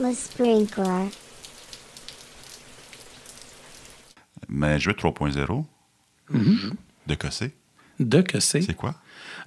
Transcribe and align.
Le 0.00 0.12
sprinkler. 0.14 1.08
Management 4.48 4.96
3.0. 4.98 5.64
De 7.06 7.14
que 7.14 7.30
c'est? 7.30 7.52
De 7.98 8.22
que 8.22 8.40
c'est? 8.40 8.62
C'est 8.62 8.74
quoi? 8.74 8.94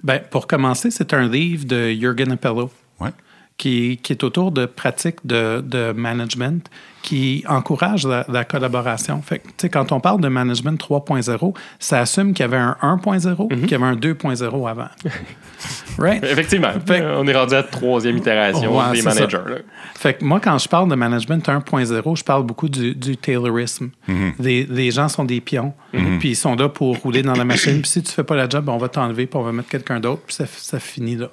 Ben, 0.02 0.20
pour 0.30 0.46
commencer, 0.46 0.90
c'est 0.90 1.12
un 1.14 1.28
livre 1.28 1.64
de 1.64 1.90
Jürgen 1.92 2.32
Appello 2.32 2.70
Ouais. 3.00 3.10
Qui, 3.58 3.98
qui 4.02 4.12
est 4.12 4.24
autour 4.24 4.50
de 4.52 4.66
pratiques 4.66 5.18
de, 5.24 5.60
de 5.60 5.92
management 5.92 6.68
qui 7.02 7.44
encourage 7.48 8.06
la, 8.06 8.24
la 8.28 8.44
collaboration. 8.44 9.20
Fait 9.22 9.40
que, 9.40 9.48
tu 9.48 9.52
sais, 9.62 9.68
quand 9.68 9.90
on 9.92 9.98
parle 10.00 10.20
de 10.20 10.28
management 10.28 10.80
3.0, 10.80 11.54
ça 11.80 11.98
assume 12.00 12.32
qu'il 12.32 12.44
y 12.44 12.46
avait 12.46 12.56
un 12.56 12.76
1.0 12.80 13.48
qu'il 13.60 13.70
y 13.70 13.74
avait 13.74 13.84
un 13.84 13.96
2.0 13.96 14.68
avant. 14.70 14.86
right? 15.98 16.22
Effectivement. 16.24 16.70
Fait- 16.86 17.02
on 17.04 17.26
est 17.26 17.34
rendu 17.36 17.54
à 17.54 17.58
la 17.58 17.62
troisième 17.64 18.16
itération 18.18 18.76
Ouais, 18.76 18.92
des 18.92 19.02
managers. 19.02 19.36
là. 19.48 19.56
Fait 19.94 20.14
que 20.14 20.24
moi, 20.24 20.40
quand 20.40 20.56
je 20.58 20.68
parle 20.68 20.88
de 20.88 20.94
management 20.94 21.44
1.0, 21.46 22.16
je 22.16 22.24
parle 22.24 22.44
beaucoup 22.44 22.68
du, 22.68 22.94
du 22.94 23.16
Taylorisme. 23.16 23.90
les, 24.38 24.64
les 24.66 24.90
gens 24.90 25.08
sont 25.08 25.24
des 25.24 25.40
pions, 25.40 25.72
puis 26.20 26.30
ils 26.30 26.36
sont 26.36 26.54
là 26.56 26.68
pour 26.68 26.96
rouler 26.98 27.22
dans 27.22 27.34
la 27.34 27.44
machine. 27.44 27.80
Puis 27.82 27.90
si 27.90 28.02
tu 28.02 28.12
fais 28.12 28.24
pas 28.24 28.36
la 28.36 28.48
job, 28.48 28.68
on 28.68 28.78
va 28.78 28.88
t'enlever, 28.88 29.26
puis 29.26 29.38
on 29.38 29.42
va 29.42 29.52
mettre 29.52 29.68
quelqu'un 29.68 30.00
d'autre, 30.00 30.22
puis 30.26 30.34
ça, 30.36 30.44
ça 30.46 30.78
finit 30.80 31.16
là. 31.16 31.30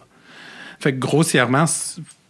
Fait 0.80 0.94
que 0.94 1.00
grossièrement, 1.00 1.66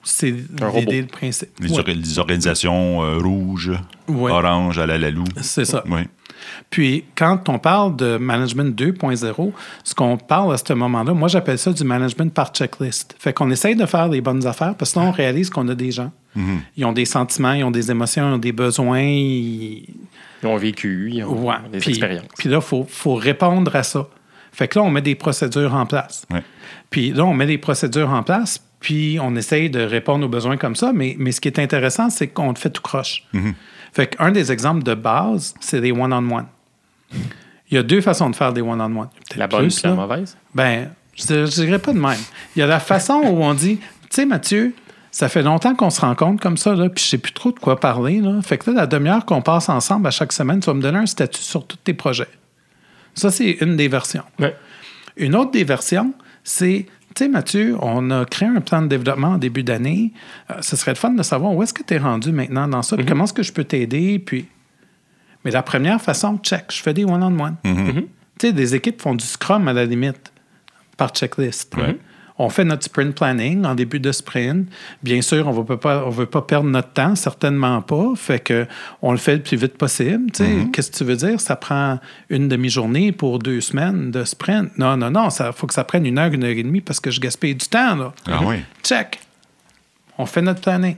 c'est- 0.04 0.34
l'idée, 0.76 1.02
le 1.02 1.08
principe. 1.08 1.50
Les, 1.60 1.70
Ouais, 1.72 1.80
or- 1.80 1.86
les 1.88 2.20
organisations 2.20 3.04
euh, 3.04 3.18
rouges, 3.20 3.72
Ouais. 4.08 4.32
orange, 4.32 4.80
à 4.80 4.86
la 4.86 4.98
lalou. 4.98 5.24
c'est 5.42 5.66
ça. 5.66 5.84
Oui. 5.90 6.02
Puis, 6.70 7.04
quand 7.16 7.50
on 7.50 7.60
parle 7.60 7.96
de 7.98 8.18
management 8.18 8.74
2.0, 8.76 9.52
ce 9.84 9.94
qu'on 9.94 10.16
parle 10.18 10.54
à 10.54 10.58
ce 10.58 10.72
moment-là, 10.74 11.14
moi, 11.14 11.28
j'appelle 11.28 11.58
ça 11.60 11.74
du 11.74 11.84
management 11.84 12.34
par 12.34 12.52
checklist. 12.54 13.14
Fait 13.20 13.34
qu'on 13.34 13.52
essaye 13.52 13.76
de 13.76 13.86
faire 13.86 14.08
les 14.08 14.22
bonnes 14.22 14.48
affaires 14.48 14.74
parce 14.76 14.94
que 14.94 15.00
là, 15.00 15.06
on 15.06 15.12
réalise 15.12 15.50
qu'on 15.50 15.68
a 15.68 15.76
des 15.76 15.92
gens. 15.92 16.12
Ils 16.78 16.86
ont 16.86 16.94
des 16.94 17.04
sentiments, 17.06 17.52
ils 17.54 17.64
ont 17.66 17.72
des 17.72 17.92
émotions, 17.92 18.30
ils 18.30 18.34
ont 18.36 18.38
des 18.38 18.54
besoins. 18.54 19.02
ils- 19.02 19.86
Ils 20.42 20.48
ont 20.48 20.56
vécu, 20.56 21.10
ils 21.12 21.24
ont 21.26 21.48
Ouais. 21.50 21.56
des 21.72 21.80
Puis, 21.80 21.90
expériences. 21.90 22.24
puis 22.38 22.48
là, 22.48 22.58
il 22.58 22.62
faut, 22.64 22.86
faut 22.90 23.16
répondre 23.16 23.76
à 23.76 23.84
ça. 23.84 24.08
Fait 24.52 24.68
que 24.68 24.80
là, 24.80 24.86
on 24.86 24.90
met 24.90 25.02
des 25.02 25.16
procédures 25.16 25.74
en 25.74 25.86
place. 25.86 26.26
Ouais. 26.32 26.44
Puis 26.90 27.12
là, 27.12 27.26
on 27.26 27.34
met 27.34 27.46
des 27.46 27.58
procédures 27.58 28.10
en 28.10 28.24
place, 28.24 28.62
puis 28.80 29.20
on 29.22 29.36
essaye 29.36 29.70
de 29.70 29.82
répondre 29.82 30.26
aux 30.26 30.30
besoins 30.30 30.58
comme 30.58 30.76
ça. 30.76 30.92
Mais, 30.94 31.16
mais 31.20 31.32
ce 31.32 31.42
qui 31.42 31.48
est 31.48 31.60
intéressant, 31.60 32.10
c'est 32.10 32.28
qu'on 32.28 32.50
le 32.50 32.56
fait 32.56 32.70
tout 32.70 32.82
croche. 32.82 33.24
Fait 33.94 34.08
qu'un 34.08 34.32
des 34.32 34.52
exemples 34.52 34.84
de 34.84 34.94
base, 34.94 35.54
c'est 35.60 35.82
des 35.82 35.92
one-on-one. 35.92 36.46
Il 37.72 37.76
y 37.76 37.78
a 37.78 37.84
deux 37.84 38.02
façons 38.02 38.30
de 38.30 38.36
faire 38.36 38.54
des 38.54 38.62
one-on-one. 38.62 39.10
La 39.36 39.48
bonne 39.48 39.62
plus, 39.62 39.84
et 39.84 39.88
la 39.88 39.94
mauvaise? 39.94 40.38
Ben, 40.54 40.90
je 41.16 41.34
ne 41.34 41.46
dirais 41.46 41.80
pas 41.80 41.94
de 41.94 42.00
même. 42.00 42.18
Il 42.56 42.60
y 42.60 42.62
a 42.62 42.68
la 42.68 42.80
façon 42.80 43.22
où 43.26 43.44
on 43.44 43.54
dit, 43.54 43.78
tu 43.78 43.86
sais, 44.10 44.26
Mathieu, 44.26 44.74
ça 45.12 45.30
fait 45.30 45.42
longtemps 45.42 45.76
qu'on 45.76 45.90
se 45.90 46.02
rencontre 46.02 46.42
comme 46.42 46.58
ça, 46.58 46.76
là, 46.76 46.90
puis 46.90 47.04
je 47.04 47.10
sais 47.10 47.18
plus 47.18 47.34
trop 47.34 47.52
de 47.52 47.60
quoi 47.60 47.80
parler. 47.80 48.22
Là. 48.22 48.42
Fait 48.42 48.58
que 48.58 48.70
là, 48.70 48.82
la 48.82 48.88
demi-heure 48.88 49.26
qu'on 49.26 49.42
passe 49.42 49.70
ensemble 49.70 50.08
à 50.08 50.12
chaque 50.12 50.32
semaine, 50.32 50.60
tu 50.60 50.68
vas 50.68 50.74
me 50.74 50.82
donner 50.82 51.00
un 51.00 51.06
statut 51.06 51.42
sur 51.42 51.66
tous 51.66 51.78
tes 51.78 51.94
projets. 51.94 52.28
Ça, 53.20 53.32
c'est 53.32 53.58
une 53.62 53.76
des 53.76 53.88
versions. 53.88 54.24
Ouais. 54.40 54.56
Une 55.18 55.36
autre 55.36 55.52
des 55.52 55.64
versions, 55.64 56.14
c'est, 56.44 56.86
tu 57.16 57.26
sais, 57.26 57.28
Mathieu, 57.28 57.76
on 57.82 58.10
a 58.12 58.26
créé 58.26 58.48
un 58.48 58.62
plan 58.62 58.82
de 58.82 58.88
développement 58.88 59.30
en 59.30 59.38
début 59.38 59.64
d'année. 59.64 60.14
Euh, 60.50 60.56
ce 60.62 60.76
serait 60.76 60.92
le 60.92 60.98
fun 60.98 61.12
de 61.12 61.24
savoir 61.24 61.54
où 61.54 61.62
est-ce 61.62 61.74
que 61.74 61.84
tu 61.84 61.94
es 61.96 61.98
rendu 61.98 62.32
maintenant 62.32 62.68
dans 62.68 62.82
ça, 62.82 62.96
puis 62.96 63.06
comment 63.06 63.26
est-ce 63.26 63.34
que 63.34 63.44
je 63.44 63.54
peux 63.54 63.66
t'aider, 63.66 64.20
puis... 64.20 64.48
Mais 65.46 65.52
la 65.52 65.64
première 65.64 66.02
façon, 66.02 66.38
check, 66.38 66.66
je 66.70 66.82
fais 66.82 66.94
des 66.94 67.06
one-on-one. 67.06 67.56
Tu 67.64 68.48
sais, 68.48 68.54
des 68.54 68.76
équipes 68.76 69.02
font 69.02 69.16
du 69.16 69.26
scrum 69.26 69.68
à 69.70 69.74
la 69.74 69.86
limite 69.86 70.34
par 70.98 71.10
checklist. 71.10 71.74
On 72.42 72.50
fait 72.50 72.64
notre 72.64 72.86
sprint 72.86 73.14
planning 73.14 73.66
en 73.66 73.76
début 73.76 74.00
de 74.00 74.12
sprint. 74.14 74.70
Bien 75.04 75.22
sûr, 75.22 75.46
on 75.48 75.54
ne 75.54 76.12
veut 76.12 76.26
pas 76.26 76.42
perdre 76.42 76.70
notre 76.70 76.94
temps, 76.94 77.14
certainement 77.16 77.82
pas. 77.82 78.14
Fait 78.16 78.40
que 78.40 78.66
on 79.02 79.12
le 79.12 79.18
fait 79.18 79.36
le 79.36 79.44
plus 79.44 79.58
vite 79.58 79.78
possible. 79.78 80.32
Sais, 80.34 80.68
Qu'est-ce 80.72 80.90
que 80.92 80.98
tu 80.98 81.04
veux 81.04 81.18
dire? 81.18 81.42
Ça 81.42 81.58
prend 81.58 82.00
une 82.30 82.48
demi-journée 82.48 83.12
pour 83.12 83.40
deux 83.40 83.60
semaines 83.60 84.10
de 84.10 84.24
sprint. 84.24 84.76
Non, 84.78 84.96
non, 84.96 85.12
non. 85.12 85.28
Il 85.28 85.52
faut 85.54 85.68
que 85.68 85.74
ça 85.74 85.84
prenne 85.84 86.06
une 86.06 86.18
heure, 86.18 86.32
une 86.32 86.46
heure 86.46 86.50
et 86.50 86.64
demie 86.64 86.82
parce 86.82 87.02
que 87.02 87.12
je 87.12 87.20
gaspille 87.20 87.56
du 87.56 87.68
temps. 87.68 87.96
Là. 87.96 88.14
Ah 88.26 88.40
oui. 88.46 88.56
Check. 88.84 89.20
On 90.18 90.26
fait 90.26 90.42
notre 90.42 90.62
planning. 90.62 90.96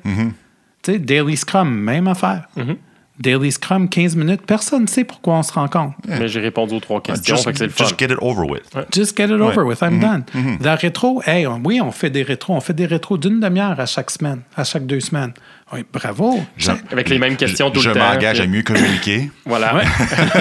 Sais, 0.86 1.00
Daily 1.00 1.36
Scrum, 1.38 1.70
même 1.70 2.08
affaire. 2.08 2.48
Daily 3.22 3.52
Scrum, 3.52 3.88
15 3.90 4.16
minutes. 4.16 4.42
Personne 4.46 4.84
ne 4.84 4.88
sait 4.88 5.04
pourquoi 5.04 5.36
on 5.36 5.44
se 5.44 5.54
rencontre. 5.54 5.96
Mais 6.08 6.28
j'ai 6.28 6.40
répondu 6.40 6.76
aux 6.76 6.80
trois 6.80 7.02
questions, 7.02 7.36
Just, 7.36 7.46
fait 7.46 7.52
que 7.54 7.58
c'est 7.60 7.66
le 7.66 7.72
fun. 7.72 7.84
just 7.86 8.00
get 8.00 8.06
it 8.06 8.18
over 8.22 8.44
with. 8.50 8.64
Just 8.94 9.16
get 9.18 9.26
it 9.26 9.32
over 9.42 9.64
with, 9.64 9.82
I'm 9.82 10.00
done. 10.00 10.24
La 10.62 10.76
rétro, 10.76 11.22
hey, 11.26 11.46
on- 11.48 11.62
oui, 11.64 11.80
on 11.82 11.92
fait 11.92 12.10
des 12.10 12.24
rétros. 12.24 12.54
On 12.56 12.62
fait 12.62 12.74
des 12.74 12.86
rétros 12.86 13.18
d'une 13.18 13.40
demi-heure 13.40 13.80
à 13.80 13.86
chaque 13.86 14.12
semaine, 14.12 14.42
à 14.56 14.64
chaque 14.64 14.86
deux 14.86 15.00
semaines. 15.00 15.34
Oui, 15.74 15.86
bravo. 15.92 16.40
Je-. 16.58 16.72
Avec 16.92 17.08
les 17.10 17.18
mêmes 17.18 17.38
questions 17.38 17.68
je, 17.68 17.72
tout 17.74 17.80
le 17.80 17.84
je 17.86 17.90
temps. 17.92 18.00
m'engage 18.14 18.38
puis- 18.38 18.46
à 18.46 18.50
mieux 18.50 18.62
communiquer. 18.64 19.32
Voilà. 19.46 19.70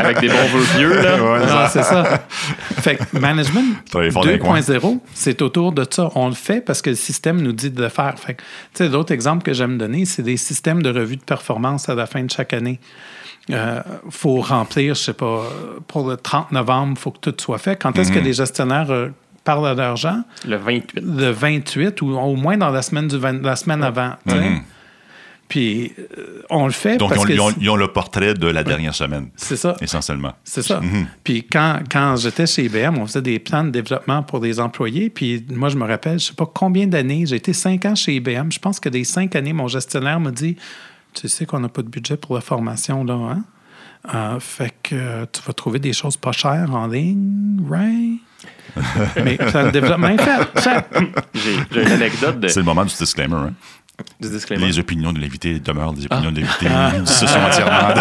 Avec 0.00 0.20
des 0.20 0.28
bons 0.28 0.48
vœux 0.52 0.64
pieux, 0.76 1.02
là. 1.02 1.16
Non, 1.18 1.68
c'est 1.70 1.82
ça. 1.82 2.24
Fait 2.28 2.96
que 2.96 3.18
management 3.18 3.76
Travailler 3.90 4.10
fort 4.10 4.24
dans 4.24 4.30
les 4.30 4.38
coins. 4.38 4.60
2.0, 4.60 5.00
c'est 5.14 5.42
autour 5.42 5.72
de 5.72 5.86
ça. 5.88 6.10
On 6.14 6.28
le 6.28 6.34
fait 6.34 6.60
parce 6.60 6.82
que 6.82 6.90
le 6.90 6.96
système 6.96 7.40
nous 7.40 7.52
dit 7.52 7.70
de 7.70 7.80
le 7.82 7.88
faire. 7.88 8.14
Fait 8.18 8.34
que, 8.34 8.42
tu 8.42 8.84
sais, 8.84 8.88
l'autre 8.88 9.12
exemple 9.12 9.42
que 9.44 9.52
j'aime 9.52 9.78
donner, 9.78 10.04
c'est 10.04 10.22
des 10.22 10.36
systèmes 10.36 10.82
de 10.82 10.90
revue 10.90 11.16
de 11.16 11.22
performance 11.24 11.88
à 11.88 11.94
la 11.94 12.06
fin 12.06 12.22
de 12.22 12.30
chaque 12.30 12.52
année. 12.52 12.80
Il 13.48 13.56
faut 14.10 14.40
remplir, 14.40 14.94
je 14.94 15.00
sais 15.00 15.12
pas, 15.12 15.42
pour 15.86 16.08
le 16.08 16.16
30 16.16 16.50
novembre, 16.52 16.94
il 16.96 17.00
faut 17.00 17.10
que 17.10 17.18
tout 17.30 17.34
soit 17.38 17.58
fait. 17.58 17.76
Quand 17.80 17.98
est-ce 17.98 18.10
que 18.10 18.18
Mhm. 18.18 18.24
les 18.24 18.32
gestionnaires 18.32 18.90
euh, 18.90 19.08
parlent 19.44 19.66
à 19.68 19.74
leur 19.74 19.96
gens? 19.96 20.22
Le 20.46 20.56
28. 20.56 21.00
le 21.04 21.30
28 21.30 22.02
ou 22.02 22.16
au 22.16 22.34
moins 22.36 22.56
dans 22.56 22.70
la 22.70 22.82
semaine, 22.82 23.06
du 23.08 23.16
20 23.18 23.42
la 23.42 23.56
semaine 23.56 23.82
avant. 23.82 24.14
sais. 24.26 24.62
Puis 25.46 25.92
euh, 26.18 26.42
on 26.48 26.64
le 26.64 26.72
fait 26.72 26.92
Mhm. 26.94 26.98
Donc, 26.98 27.10
ils 27.10 27.14
parce 27.14 27.20
ont, 27.24 27.28
que 27.28 27.32
ils 27.34 27.40
ont- 27.40 27.50
c'est- 27.50 27.56
ils 27.60 27.70
ont 27.70 27.76
le 27.76 27.88
portrait 27.88 28.32
de 28.34 28.46
la 28.46 28.64
dernière 28.64 28.94
semaine, 28.94 29.28
c'est 29.36 29.56
ça. 29.56 29.76
essentiellement. 29.82 30.32
C'est 30.42 30.62
ça. 30.62 30.80
Mhm. 30.80 31.06
Puis 31.22 31.44
quand, 31.44 31.80
quand 31.90 32.16
j'étais 32.16 32.46
chez 32.46 32.64
IBM, 32.64 32.96
on 32.98 33.06
faisait 33.06 33.20
des 33.22 33.38
plans 33.38 33.62
de 33.62 33.68
développement 33.70 34.22
pour 34.22 34.40
des 34.40 34.58
employés. 34.58 35.10
Puis 35.10 35.44
moi, 35.50 35.68
je 35.68 35.76
me 35.76 35.84
rappelle, 35.86 36.18
je 36.18 36.24
sais 36.26 36.32
pas 36.32 36.46
combien 36.52 36.86
d'années, 36.86 37.26
j'ai 37.26 37.36
été 37.36 37.52
cinq 37.52 37.84
ans 37.84 37.94
chez 37.94 38.14
IBM. 38.14 38.50
Je 38.50 38.58
pense 38.58 38.80
que 38.80 38.88
des 38.88 39.04
cinq 39.04 39.36
années, 39.36 39.52
mon 39.52 39.68
gestionnaire 39.68 40.18
m'a 40.18 40.30
dit 40.30 40.56
Tu 41.12 41.28
sais 41.28 41.44
qu'on 41.46 41.60
n'a 41.60 41.68
pas 41.68 41.82
de 41.82 41.88
budget 41.88 42.16
pour 42.16 42.34
la 42.34 42.40
formation, 42.40 43.04
là, 43.04 43.14
hein? 43.14 43.44
Euh, 44.14 44.40
fait 44.40 44.74
que 44.82 44.94
euh, 44.94 45.26
tu 45.30 45.40
vas 45.46 45.52
trouver 45.52 45.78
des 45.78 45.92
choses 45.92 46.16
pas 46.16 46.32
chères 46.32 46.74
en 46.74 46.86
ligne, 46.88 47.60
right? 47.70 48.20
Mais 49.24 49.36
le 49.38 49.70
développement 49.70 50.08
est 50.08 50.20
fait. 50.20 50.80
J'ai 51.34 51.82
une 51.82 51.92
anecdote 51.92 52.40
de, 52.40 52.48
C'est 52.48 52.60
le 52.60 52.66
moment 52.66 52.84
du 52.84 52.94
disclaimer. 52.94 53.34
hein. 53.36 53.52
du 54.20 54.28
disclaimer. 54.28 54.66
Les 54.66 54.78
opinions 54.80 55.12
de 55.12 55.20
l'invité 55.20 55.60
demeurent 55.60 55.92
des 55.92 56.06
opinions 56.06 56.32
de 56.32 56.40
l'invité. 56.40 56.66
Ah. 56.68 56.90
Ce 57.04 57.26
sont 57.26 57.38
entièrement. 57.38 57.94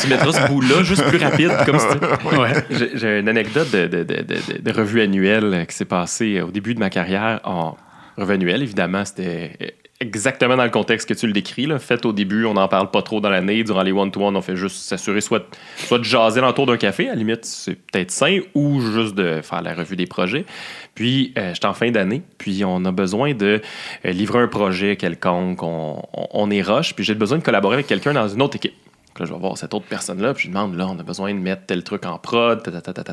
Tu 0.00 0.06
mettras 0.08 0.32
ce 0.32 0.48
bout-là 0.48 0.82
juste 0.82 1.04
plus 1.04 1.18
rapide, 1.18 1.52
comme 1.64 1.78
si 1.78 2.36
Ouais. 2.36 2.52
J'ai 2.94 3.20
une 3.20 3.28
anecdote 3.28 3.70
de, 3.70 3.86
de, 3.86 4.02
de, 4.04 4.22
de- 4.22 4.58
de 4.62 4.72
revue 4.72 5.00
annuelle 5.00 5.64
qui 5.68 5.74
s'est 5.76 5.84
passée 5.86 6.42
au 6.42 6.50
début 6.50 6.74
de 6.74 6.80
ma 6.80 6.90
carrière 6.90 7.40
en 7.44 7.76
revue 8.18 8.34
annuelle. 8.34 8.62
Évidemment, 8.62 9.04
c'était 9.06 9.56
exactement 10.00 10.56
dans 10.56 10.64
le 10.64 10.70
contexte 10.70 11.08
que 11.08 11.14
tu 11.14 11.26
le 11.26 11.32
décris. 11.32 11.66
Là. 11.66 11.78
Fait 11.78 12.04
au 12.06 12.12
début, 12.12 12.46
on 12.46 12.54
n'en 12.54 12.68
parle 12.68 12.90
pas 12.90 13.02
trop 13.02 13.20
dans 13.20 13.28
l'année. 13.28 13.62
Durant 13.62 13.82
les 13.82 13.92
one-to-one, 13.92 14.34
on 14.36 14.40
fait 14.40 14.56
juste 14.56 14.76
s'assurer 14.76 15.20
soit, 15.20 15.46
soit 15.76 15.98
de 15.98 16.04
jaser 16.04 16.40
l'entour 16.40 16.66
d'un 16.66 16.78
café, 16.78 17.08
à 17.08 17.10
la 17.10 17.16
limite, 17.16 17.44
c'est 17.44 17.74
peut-être 17.74 18.10
sain, 18.10 18.40
ou 18.54 18.80
juste 18.80 19.14
de 19.14 19.40
faire 19.42 19.62
la 19.62 19.74
revue 19.74 19.96
des 19.96 20.06
projets. 20.06 20.46
Puis, 20.94 21.32
euh, 21.36 21.52
j'étais 21.54 21.66
en 21.66 21.74
fin 21.74 21.90
d'année, 21.90 22.22
puis 22.38 22.64
on 22.64 22.84
a 22.84 22.92
besoin 22.92 23.34
de 23.34 23.60
euh, 24.04 24.10
livrer 24.10 24.40
un 24.40 24.48
projet 24.48 24.96
quelconque. 24.96 25.62
On, 25.62 26.02
on, 26.12 26.28
on 26.32 26.50
est 26.50 26.62
rush, 26.62 26.94
puis 26.94 27.04
j'ai 27.04 27.14
besoin 27.14 27.38
de 27.38 27.42
collaborer 27.42 27.74
avec 27.74 27.86
quelqu'un 27.86 28.14
dans 28.14 28.28
une 28.28 28.42
autre 28.42 28.56
équipe. 28.56 28.74
Là, 29.20 29.26
je 29.26 29.32
vais 29.34 29.38
voir 29.38 29.58
cette 29.58 29.74
autre 29.74 29.84
personne-là, 29.86 30.32
puis 30.32 30.44
je 30.44 30.48
lui 30.48 30.54
demande, 30.54 30.74
là, 30.76 30.86
on 30.88 30.98
a 30.98 31.02
besoin 31.02 31.34
de 31.34 31.38
mettre 31.38 31.66
tel 31.66 31.84
truc 31.84 32.06
en 32.06 32.16
prod, 32.18 32.60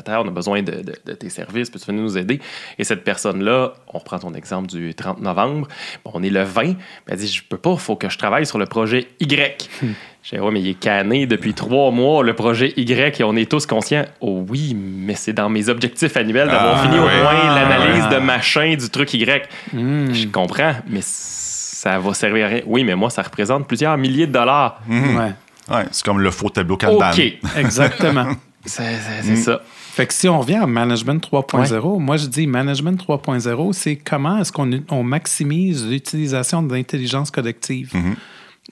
on 0.08 0.26
a 0.26 0.30
besoin 0.30 0.62
de, 0.62 0.72
de- 0.72 0.94
de 1.04 1.12
tes 1.12 1.28
services, 1.28 1.68
peux-tu 1.68 1.84
venir 1.86 2.02
nous 2.02 2.16
aider? 2.16 2.40
Et 2.78 2.84
cette 2.84 3.04
personne-là, 3.04 3.74
on 3.92 3.98
reprend 3.98 4.18
ton 4.18 4.32
exemple 4.32 4.68
du 4.68 4.94
30 4.94 5.20
novembre, 5.20 5.68
bon, 6.04 6.10
on 6.14 6.22
est 6.22 6.30
le 6.30 6.42
20, 6.44 6.72
elle 7.06 7.16
dit, 7.18 7.28
je 7.28 7.42
peux 7.46 7.58
pas, 7.58 7.72
il 7.74 7.78
faut 7.78 7.94
que 7.96 8.08
je 8.08 8.16
travaille 8.16 8.46
sur 8.46 8.58
le 8.58 8.64
projet 8.66 9.06
Y. 9.20 9.68
J'ai 10.22 10.40
ouais, 10.40 10.50
mais 10.50 10.60
il 10.60 10.68
est 10.68 10.74
canné 10.80 11.26
depuis 11.26 11.54
trois 11.54 11.90
mois, 11.90 12.22
le 12.24 12.34
projet 12.34 12.72
Y, 12.76 13.20
et 13.20 13.24
on 13.24 13.36
est 13.36 13.50
tous 13.50 13.66
conscients. 13.66 14.04
Oh 14.20 14.44
oui, 14.48 14.74
mais 14.76 15.14
c'est 15.14 15.32
dans 15.32 15.48
mes 15.48 15.68
objectifs 15.68 16.16
annuels 16.16 16.48
d'avoir 16.48 16.78
Ah, 16.78 16.82
fini 16.82 16.98
au 16.98 17.02
moins 17.02 17.54
l'analyse 17.54 18.04
Ah. 18.10 18.14
de 18.14 18.18
machin 18.20 18.74
du 18.76 18.90
truc 18.90 19.14
Y. 19.14 19.48
Je 19.72 20.26
comprends, 20.26 20.72
mais 20.88 21.00
ça 21.02 21.98
va 21.98 22.12
servir 22.14 22.46
à 22.46 22.48
rien. 22.48 22.60
Oui, 22.66 22.82
mais 22.84 22.94
moi, 22.96 23.08
ça 23.10 23.22
représente 23.22 23.66
plusieurs 23.68 23.96
milliers 23.96 24.26
de 24.26 24.32
dollars. 24.32 24.80
Ouais. 24.88 25.32
Ouais, 25.70 25.86
c'est 25.90 26.04
comme 26.04 26.20
le 26.20 26.30
faux 26.30 26.48
tableau 26.50 26.76
Kanban. 26.76 27.10
OK. 27.10 27.38
Exactement. 27.56 28.26
C'est 28.64 28.96
c'est- 28.98 29.22
c'est 29.22 29.36
ça. 29.36 29.60
Fait 29.66 30.06
que 30.06 30.12
si 30.12 30.28
on 30.28 30.40
revient 30.40 30.56
à 30.56 30.66
Management 30.66 31.22
3.0, 31.24 31.98
moi 32.00 32.16
je 32.18 32.26
dis 32.26 32.46
Management 32.46 33.00
3.0, 33.00 33.72
c'est 33.72 33.96
comment 33.96 34.38
est-ce 34.38 34.52
qu'on 34.52 34.68
on 34.90 35.02
maximise 35.02 35.86
l'utilisation 35.88 36.62
de 36.62 36.74
l'intelligence 36.74 37.30
collective 37.30 37.92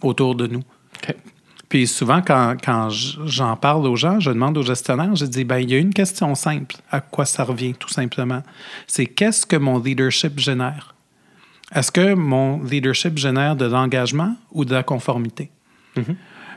autour 0.03 0.35
de 0.35 0.49
nous. 0.49 0.59
OK. 1.03 1.15
Puis 1.69 1.87
souvent, 1.87 2.21
quand, 2.21 2.57
quand 2.63 2.89
j'en 2.91 3.57
parle 3.57 3.87
aux 3.87 3.97
gens, 3.97 4.21
je 4.21 4.31
demande 4.31 4.59
aux 4.59 4.63
gestionnaires, 4.63 5.15
je 5.17 5.25
dis, 5.25 5.45
ben, 5.45 5.59
il 5.59 5.71
y 5.71 5.75
a 5.75 5.79
une 5.79 5.95
question 5.95 6.35
simple. 6.35 6.77
À 6.91 7.01
quoi 7.01 7.25
ça 7.25 7.45
revient, 7.45 7.73
tout 7.75 7.89
simplement? 7.89 8.43
C'est 8.87 9.07
qu'est-ce 9.07 9.47
que 9.47 9.57
mon 9.57 9.79
leadership 9.79 10.39
génère? 10.39 10.95
est-ce 11.75 11.91
que 11.91 12.15
mon 12.15 12.63
leadership 12.63 13.17
génère 13.19 13.57
de 13.57 13.65
l'engagement 13.65 14.37
ou 14.53 14.65
de 14.65 14.75
la 14.75 14.83
conformité? 14.83 15.51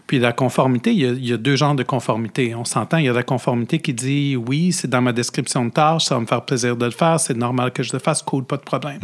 Puis 0.09 0.17
la 0.17 0.33
conformité, 0.33 0.91
il 0.91 0.99
y, 0.99 1.05
a, 1.05 1.09
il 1.09 1.27
y 1.27 1.33
a 1.33 1.37
deux 1.37 1.55
genres 1.55 1.75
de 1.75 1.83
conformité. 1.83 2.55
On 2.55 2.65
s'entend, 2.65 2.97
il 2.97 3.05
y 3.05 3.09
a 3.09 3.13
la 3.13 3.21
conformité 3.21 3.77
qui 3.77 3.93
dit 3.93 4.35
oui, 4.35 4.71
c'est 4.71 4.87
dans 4.87 5.03
ma 5.03 5.13
description 5.13 5.63
de 5.65 5.69
tâche, 5.69 6.05
ça 6.05 6.15
va 6.15 6.21
me 6.21 6.25
faire 6.25 6.41
plaisir 6.41 6.75
de 6.75 6.85
le 6.85 6.89
faire, 6.89 7.19
c'est 7.19 7.37
normal 7.37 7.71
que 7.71 7.83
je 7.83 7.93
le 7.93 7.99
fasse, 7.99 8.23
cool, 8.23 8.43
pas 8.43 8.57
de 8.57 8.63
problème. 8.63 8.97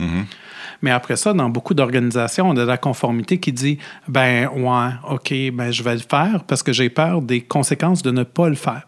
Mais 0.82 0.90
après 0.90 1.16
ça, 1.16 1.32
dans 1.34 1.48
beaucoup 1.48 1.76
d'organisations, 1.76 2.50
on 2.50 2.58
a 2.58 2.66
la 2.66 2.78
conformité 2.78 3.40
qui 3.40 3.54
dit 3.54 3.78
ben 4.08 4.48
ouais, 4.48 4.94
OK, 5.08 5.32
ben 5.54 5.70
je 5.70 5.84
vais 5.84 5.94
le 5.94 6.00
faire 6.00 6.44
parce 6.48 6.64
que 6.64 6.74
j'ai 6.74 6.90
peur 6.90 7.22
des 7.22 7.42
conséquences 7.42 8.02
de 8.02 8.10
ne 8.10 8.24
pas 8.24 8.50
le 8.50 8.56
faire. 8.56 8.88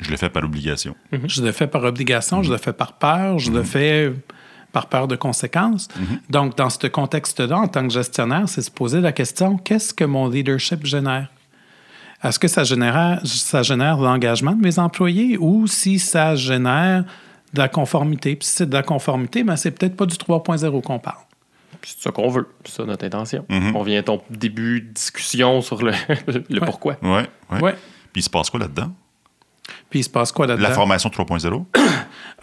Je 0.00 0.10
le 0.10 0.16
fais 0.16 0.30
par 0.30 0.42
obligation. 0.42 0.96
Je 1.26 1.42
le 1.42 1.52
fais 1.52 1.66
par 1.66 1.84
obligation, 1.84 2.42
je 2.42 2.50
le 2.50 2.56
fais 2.56 2.72
par 2.72 2.94
peur, 2.94 3.38
je 3.38 3.50
le 3.50 3.62
fais 3.62 4.10
par 4.76 4.88
peur 4.88 5.08
de 5.08 5.16
conséquences. 5.16 5.88
Donc, 6.28 6.54
dans 6.58 6.68
ce 6.68 6.86
contexte-là, 6.86 7.56
en 7.60 7.66
tant 7.66 7.82
que 7.88 7.94
gestionnaire, 7.94 8.46
c'est 8.46 8.60
se 8.60 8.70
poser 8.70 9.00
la 9.00 9.10
question 9.12 9.56
qu'est-ce 9.56 9.94
que 9.94 10.04
mon 10.04 10.28
leadership 10.28 10.84
génère? 10.84 11.28
Est-ce 12.22 12.38
que 12.38 12.46
ça 12.46 12.62
génère, 12.62 13.20
ça 13.24 13.62
génère 13.62 13.96
l'engagement 13.96 14.52
de 14.52 14.60
mes 14.60 14.78
employés 14.78 15.38
ou 15.38 15.66
si 15.66 15.98
ça 15.98 16.34
génère 16.34 17.04
de 17.54 17.58
la 17.58 17.68
conformité? 17.70 18.36
Puis 18.36 18.46
si 18.48 18.54
c'est 18.56 18.68
de 18.68 18.74
la 18.74 18.82
conformité, 18.82 19.44
ben, 19.44 19.56
c'est 19.56 19.70
peut-être 19.70 19.96
pas 19.96 20.04
du 20.04 20.16
3.0 20.16 20.82
qu'on 20.82 20.98
parle. 20.98 21.22
C'est 21.82 21.98
ça 22.00 22.10
qu'on 22.10 22.28
veut. 22.28 22.46
C'est 22.66 22.74
ça 22.76 22.84
notre 22.84 23.06
intention. 23.06 23.46
On 23.48 23.82
vient 23.82 24.00
à 24.00 24.02
ton 24.02 24.20
début 24.28 24.82
de 24.82 24.92
discussion 24.92 25.62
sur 25.62 25.82
le, 25.82 25.92
le 26.26 26.60
Ouais. 26.60 26.66
pourquoi. 26.66 26.98
Ouais, 27.00 27.26
ouais. 27.50 27.60
Ouais. 27.62 27.72
Puis 28.12 28.20
il 28.20 28.22
se 28.22 28.28
passe 28.30 28.50
quoi 28.50 28.60
là-dedans? 28.60 28.92
Puis 29.90 30.00
il 30.00 30.04
se 30.04 30.10
passe 30.10 30.32
quoi 30.32 30.46
là-dedans? 30.46 30.68
La 30.68 30.74
formation 30.74 31.10
3.0? 31.10 31.64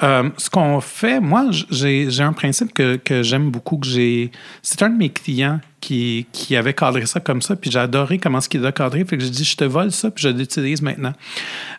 Euh, 0.02 0.32
ce 0.38 0.50
qu'on 0.50 0.82
fait, 0.82 1.20
moi, 1.20 1.50
j'ai 1.70 2.22
un 2.22 2.34
principe 2.34 2.74
que, 2.74 2.96
que 2.96 3.22
j'aime 3.22 3.52
beaucoup, 3.52 3.78
que 3.78 3.86
j'ai. 3.86 4.32
C'est 4.64 4.82
un 4.82 4.90
de 4.90 4.98
mes 4.98 5.10
clients 5.10 5.60
qui, 5.82 6.26
qui 6.32 6.56
avait 6.56 6.74
cadré 6.74 7.06
ça 7.06 7.20
comme 7.20 7.44
ça, 7.44 7.56
puis 7.56 7.70
j'ai 7.70 7.78
adoré 7.78 8.18
comment 8.18 8.42
ce 8.42 8.50
qu'il 8.50 8.62
l'a 8.62 8.72
cadré. 8.72 9.06
Fait 9.06 9.18
que 9.18 9.24
j'ai 9.24 9.30
dit, 9.30 9.44
je 9.44 9.56
te 9.56 9.64
vole 9.64 9.92
ça, 9.92 10.10
puis 10.10 10.24
je 10.24 10.30
l'utilise 10.30 10.82
maintenant. 10.82 11.14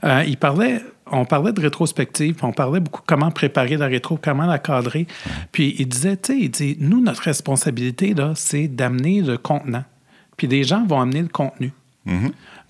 Euh, 0.04 0.22
il 0.26 0.36
parlait, 0.36 0.80
on 1.10 1.24
parlait 1.24 1.52
de 1.52 1.60
rétrospective, 1.60 2.34
puis 2.34 2.44
on 2.44 2.52
parlait 2.52 2.80
beaucoup 2.80 3.02
comment 3.04 3.32
préparer 3.32 3.76
la 3.76 3.86
rétro, 3.86 4.18
comment 4.22 4.46
la 4.46 4.60
cadrer. 4.60 5.08
Puis 5.50 5.74
il 5.78 5.88
disait, 5.88 6.16
tu 6.16 6.32
sais, 6.32 6.38
il 6.38 6.50
dit, 6.50 6.76
nous, 6.78 7.02
notre 7.02 7.22
responsabilité, 7.22 8.14
là, 8.14 8.32
c'est 8.36 8.68
d'amener 8.68 9.22
le 9.22 9.38
contenant. 9.38 9.84
Puis 10.36 10.46
les 10.46 10.62
gens 10.62 10.86
vont 10.86 11.00
amener 11.00 11.22
le 11.22 11.28
contenu. 11.28 11.72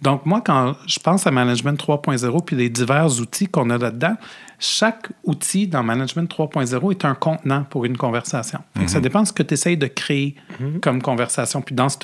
Donc, 0.04 0.26
moi, 0.26 0.42
quand 0.44 0.76
je 0.86 0.98
pense 1.00 1.26
à 1.26 1.30
Management 1.30 1.80
3.0 1.80 2.44
puis 2.44 2.56
les 2.56 2.68
divers 2.68 3.06
outils 3.20 3.48
qu'on 3.48 3.70
a 3.70 3.78
là-dedans, 3.78 4.16
chaque 4.58 5.08
outil 5.24 5.66
dans 5.66 5.82
Management 5.82 6.30
3.0 6.30 6.90
est 6.90 7.04
un 7.06 7.14
contenant 7.14 7.64
pour 7.64 7.86
une 7.86 7.96
conversation. 7.96 8.60
Ça 8.86 9.00
dépend 9.00 9.22
de 9.22 9.26
ce 9.26 9.32
que 9.32 9.42
tu 9.42 9.54
essayes 9.54 9.78
de 9.78 9.86
créer 9.86 10.36
comme 10.82 11.00
conversation. 11.00 11.62
Puis 11.62 11.74
dans 11.74 11.88
ce 11.88 11.96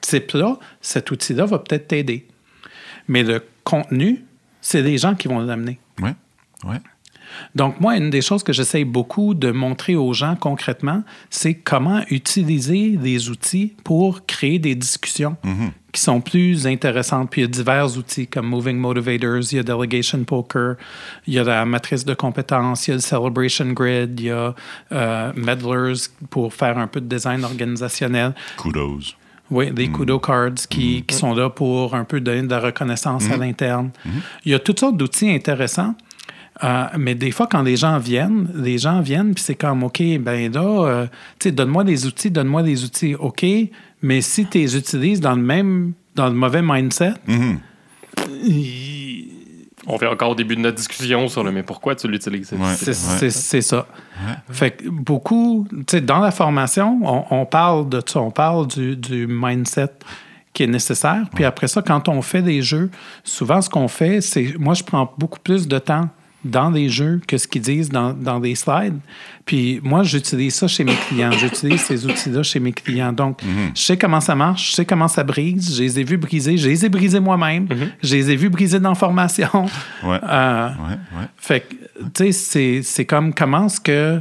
type-là, 0.00 0.56
cet 0.80 1.10
outil-là 1.10 1.46
va 1.46 1.58
peut-être 1.58 1.88
t'aider. 1.88 2.28
Mais 3.08 3.24
le 3.24 3.44
contenu, 3.64 4.24
c'est 4.60 4.82
les 4.82 4.96
gens 4.96 5.16
qui 5.16 5.26
vont 5.26 5.40
l'amener. 5.40 5.80
Oui, 6.00 6.10
oui. 6.64 6.76
Donc, 7.54 7.80
moi, 7.80 7.96
une 7.96 8.10
des 8.10 8.22
choses 8.22 8.42
que 8.42 8.52
j'essaye 8.52 8.84
beaucoup 8.84 9.34
de 9.34 9.50
montrer 9.50 9.96
aux 9.96 10.12
gens 10.12 10.36
concrètement, 10.36 11.02
c'est 11.30 11.54
comment 11.54 12.02
utiliser 12.10 12.98
les 13.00 13.30
outils 13.30 13.74
pour 13.84 14.26
créer 14.26 14.58
des 14.58 14.74
discussions 14.74 15.36
qui 15.92 16.00
sont 16.00 16.20
plus 16.20 16.66
intéressantes. 16.66 17.30
Puis 17.30 17.42
il 17.42 17.44
y 17.44 17.46
a 17.46 17.50
divers 17.50 17.96
outils 17.96 18.26
comme 18.26 18.46
Moving 18.46 18.76
Motivators, 18.76 19.52
il 19.52 19.56
y 19.56 19.58
a 19.58 19.62
Delegation 19.62 20.24
Poker, 20.24 20.76
il 21.26 21.34
y 21.34 21.38
a 21.38 21.44
la 21.44 21.64
matrice 21.64 22.04
de 22.04 22.14
compétences, 22.14 22.86
il 22.86 22.90
y 22.90 22.92
a 22.92 22.96
le 22.96 23.00
Celebration 23.00 23.72
Grid, 23.72 24.18
il 24.20 24.26
y 24.26 24.30
a 24.30 24.54
euh, 24.92 25.32
Medlers 25.34 26.08
pour 26.30 26.52
faire 26.52 26.78
un 26.78 26.86
peu 26.86 27.00
de 27.00 27.08
design 27.08 27.44
organisationnel. 27.44 28.34
Kudos. 28.56 29.16
Oui, 29.50 29.70
des 29.70 29.88
kudo 29.88 30.18
cards 30.18 30.68
qui, 30.68 31.04
qui 31.04 31.14
sont 31.14 31.34
là 31.34 31.48
pour 31.48 31.94
un 31.94 32.04
peu 32.04 32.20
donner 32.20 32.42
de 32.42 32.50
la 32.50 32.60
reconnaissance 32.60 33.30
à 33.30 33.36
l'interne. 33.38 33.90
Il 34.44 34.52
y 34.52 34.54
a 34.54 34.58
toutes 34.58 34.80
sortes 34.80 34.96
d'outils 34.96 35.30
intéressants. 35.30 35.94
Euh, 36.64 36.84
mais 36.98 37.14
des 37.14 37.30
fois, 37.30 37.46
quand 37.46 37.62
les 37.62 37.76
gens 37.76 37.98
viennent, 37.98 38.48
les 38.54 38.78
gens 38.78 39.00
viennent, 39.00 39.34
puis 39.34 39.42
c'est 39.44 39.54
comme, 39.54 39.82
OK, 39.84 40.02
ben 40.20 40.52
là, 40.52 40.60
euh, 40.60 41.06
tu 41.38 41.48
sais, 41.48 41.52
donne-moi 41.52 41.84
des 41.84 42.06
outils, 42.06 42.30
donne-moi 42.30 42.62
des 42.62 42.84
outils, 42.84 43.14
OK, 43.14 43.44
mais 44.02 44.20
si 44.20 44.46
tu 44.46 44.58
les 44.58 44.76
utilises 44.76 45.20
dans 45.20 45.34
le 45.34 45.42
même, 45.42 45.92
dans 46.14 46.26
le 46.26 46.34
mauvais 46.34 46.62
mindset, 46.62 47.14
On 49.90 49.98
fait 49.98 50.06
encore 50.06 50.30
au 50.30 50.34
début 50.34 50.56
de 50.56 50.60
notre 50.60 50.76
discussion 50.76 51.28
sur 51.28 51.42
le 51.44 51.50
mais 51.50 51.62
pourquoi 51.62 51.94
tu 51.94 52.08
l'utilises? 52.08 52.52
Ouais. 52.52 52.74
c'est 52.74 53.62
ça. 53.62 53.86
Fait 54.50 54.72
que 54.72 54.88
beaucoup, 54.88 55.66
tu 55.70 55.84
sais, 55.90 56.00
dans 56.00 56.18
la 56.18 56.30
formation, 56.30 57.00
on, 57.04 57.24
on 57.30 57.46
parle 57.46 57.88
de 57.88 58.02
ça, 58.04 58.20
on 58.20 58.30
parle 58.30 58.66
du, 58.66 58.96
du 58.96 59.26
mindset 59.26 59.92
qui 60.52 60.64
est 60.64 60.66
nécessaire. 60.66 61.22
Puis 61.34 61.44
après 61.44 61.68
ça, 61.68 61.82
quand 61.82 62.08
on 62.08 62.20
fait 62.20 62.42
des 62.42 62.62
jeux, 62.62 62.90
souvent 63.22 63.62
ce 63.62 63.70
qu'on 63.70 63.86
fait, 63.86 64.20
c'est, 64.20 64.54
moi, 64.58 64.74
je 64.74 64.82
prends 64.82 65.14
beaucoup 65.16 65.38
plus 65.38 65.68
de 65.68 65.78
temps 65.78 66.08
dans 66.44 66.70
les 66.70 66.88
jeux 66.88 67.20
que 67.26 67.36
ce 67.36 67.48
qu'ils 67.48 67.62
disent 67.62 67.88
dans, 67.90 68.12
dans 68.12 68.38
les 68.38 68.54
slides. 68.54 68.98
Puis 69.44 69.80
moi, 69.82 70.02
j'utilise 70.04 70.54
ça 70.54 70.68
chez 70.68 70.84
mes 70.84 70.94
clients. 70.94 71.32
J'utilise 71.32 71.80
ces 71.80 72.06
outils-là 72.06 72.42
chez 72.42 72.60
mes 72.60 72.72
clients. 72.72 73.12
Donc, 73.12 73.40
je 73.74 73.80
sais 73.80 73.96
comment 73.96 74.20
ça 74.20 74.34
marche, 74.34 74.70
je 74.70 74.74
sais 74.76 74.84
comment 74.84 75.08
ça 75.08 75.24
brise. 75.24 75.76
Je 75.76 75.82
les 75.82 75.98
ai 76.00 76.04
vus 76.04 76.16
briser. 76.16 76.56
Je 76.56 76.68
les 76.68 76.84
ai 76.84 76.88
brisés 76.88 77.18
moi-même. 77.20 77.66
Je 78.02 78.14
les 78.14 78.30
ai 78.30 78.36
vus 78.36 78.50
briser 78.50 78.78
dans 78.78 78.90
la 78.90 78.94
formation. 78.94 79.66
Ouais. 80.04 80.18
Euh, 80.22 80.68
Ouais, 80.68 80.94
ouais. 81.18 81.26
fait 81.36 81.60
que, 81.60 81.74
tu 81.74 82.08
sais, 82.16 82.32
c'est- 82.32 82.82
c'est 82.82 83.04
comme 83.04 83.34
comment 83.34 83.66
est-ce 83.66 83.80
que. 83.80 84.20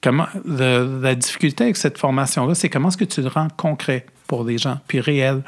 Comment, 0.00 0.26
le- 0.44 1.00
la 1.02 1.16
difficulté 1.16 1.64
avec 1.64 1.76
cette 1.76 1.98
formation-là, 1.98 2.54
c'est 2.54 2.68
comment 2.68 2.86
est-ce 2.88 2.96
que 2.96 3.04
tu 3.04 3.20
le 3.20 3.26
rends 3.26 3.48
concret 3.56 4.06
pour 4.28 4.44
les 4.44 4.56
gens, 4.56 4.78
puis 4.86 5.00
réel? 5.00 5.42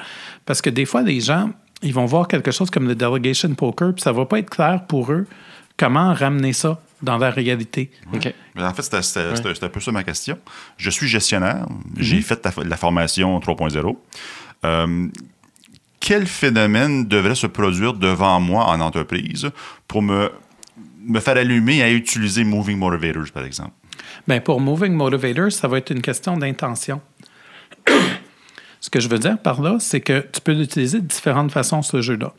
Parce 0.45 0.61
que 0.61 0.71
des 0.71 0.87
fois, 0.87 1.03
les 1.03 1.21
gens, 1.21 1.51
ils 1.83 1.95
vont 1.95 2.05
voir 2.05 2.27
quelque 2.27 2.51
chose 2.51 2.69
comme 2.69 2.89
le 2.89 2.97
delegation 2.97 3.55
poker, 3.55 3.95
puis 3.95 4.03
ça 4.03 4.11
va 4.11 4.27
pas 4.27 4.41
être 4.41 4.51
clair 4.51 4.83
pour 4.89 5.13
eux 5.13 5.25
comment 5.81 6.13
ramener 6.13 6.53
ça 6.53 6.79
dans 7.01 7.17
la 7.17 7.31
réalité. 7.31 7.91
En 8.13 8.75
fait, 8.75 9.03
c'était 9.03 9.65
un 9.65 9.69
peu 9.71 9.81
ça 9.81 9.93
ma 9.93 10.05
question. 10.05 10.39
Je 10.77 10.91
suis 10.91 11.09
gestionnaire. 11.09 11.67
J'ai 11.97 12.21
fait 12.21 12.45
la, 12.45 12.65
la 12.65 12.77
formation 12.77 13.39
3.0. 13.39 13.97
Euh, 14.67 15.09
quel 15.99 16.27
phénomène 16.27 17.09
devrait 17.09 17.35
se 17.35 17.47
produire 17.47 17.95
devant 17.95 18.39
moi 18.41 18.67
en 18.67 18.81
entreprise 18.81 19.51
pour 19.89 20.03
me, 20.03 20.31
me 21.07 21.19
faire 21.19 21.39
allumer 21.39 21.83
à 21.83 21.91
utiliser 21.91 22.45
Moving 22.45 22.77
Motivators, 22.77 23.33
par 23.33 23.47
exemple? 23.47 23.73
Bien, 24.29 24.41
pour 24.41 24.61
Moving 24.61 24.93
Motivators, 24.93 25.53
ça 25.53 25.67
va 25.67 25.79
être 25.79 25.91
une 25.91 26.03
question 26.03 26.37
d'intention. 26.37 27.01
Ce 28.91 28.99
que 28.99 29.01
je 29.05 29.09
veux 29.09 29.21
dire 29.21 29.39
par 29.39 29.63
là, 29.63 29.77
c'est 29.79 30.01
que 30.01 30.27
tu 30.33 30.41
peux 30.41 30.51
l'utiliser 30.51 31.01
de 31.01 31.07
différentes 31.07 31.53
façons, 31.53 31.81
ce 31.81 32.01
jeu-là. 32.01 32.33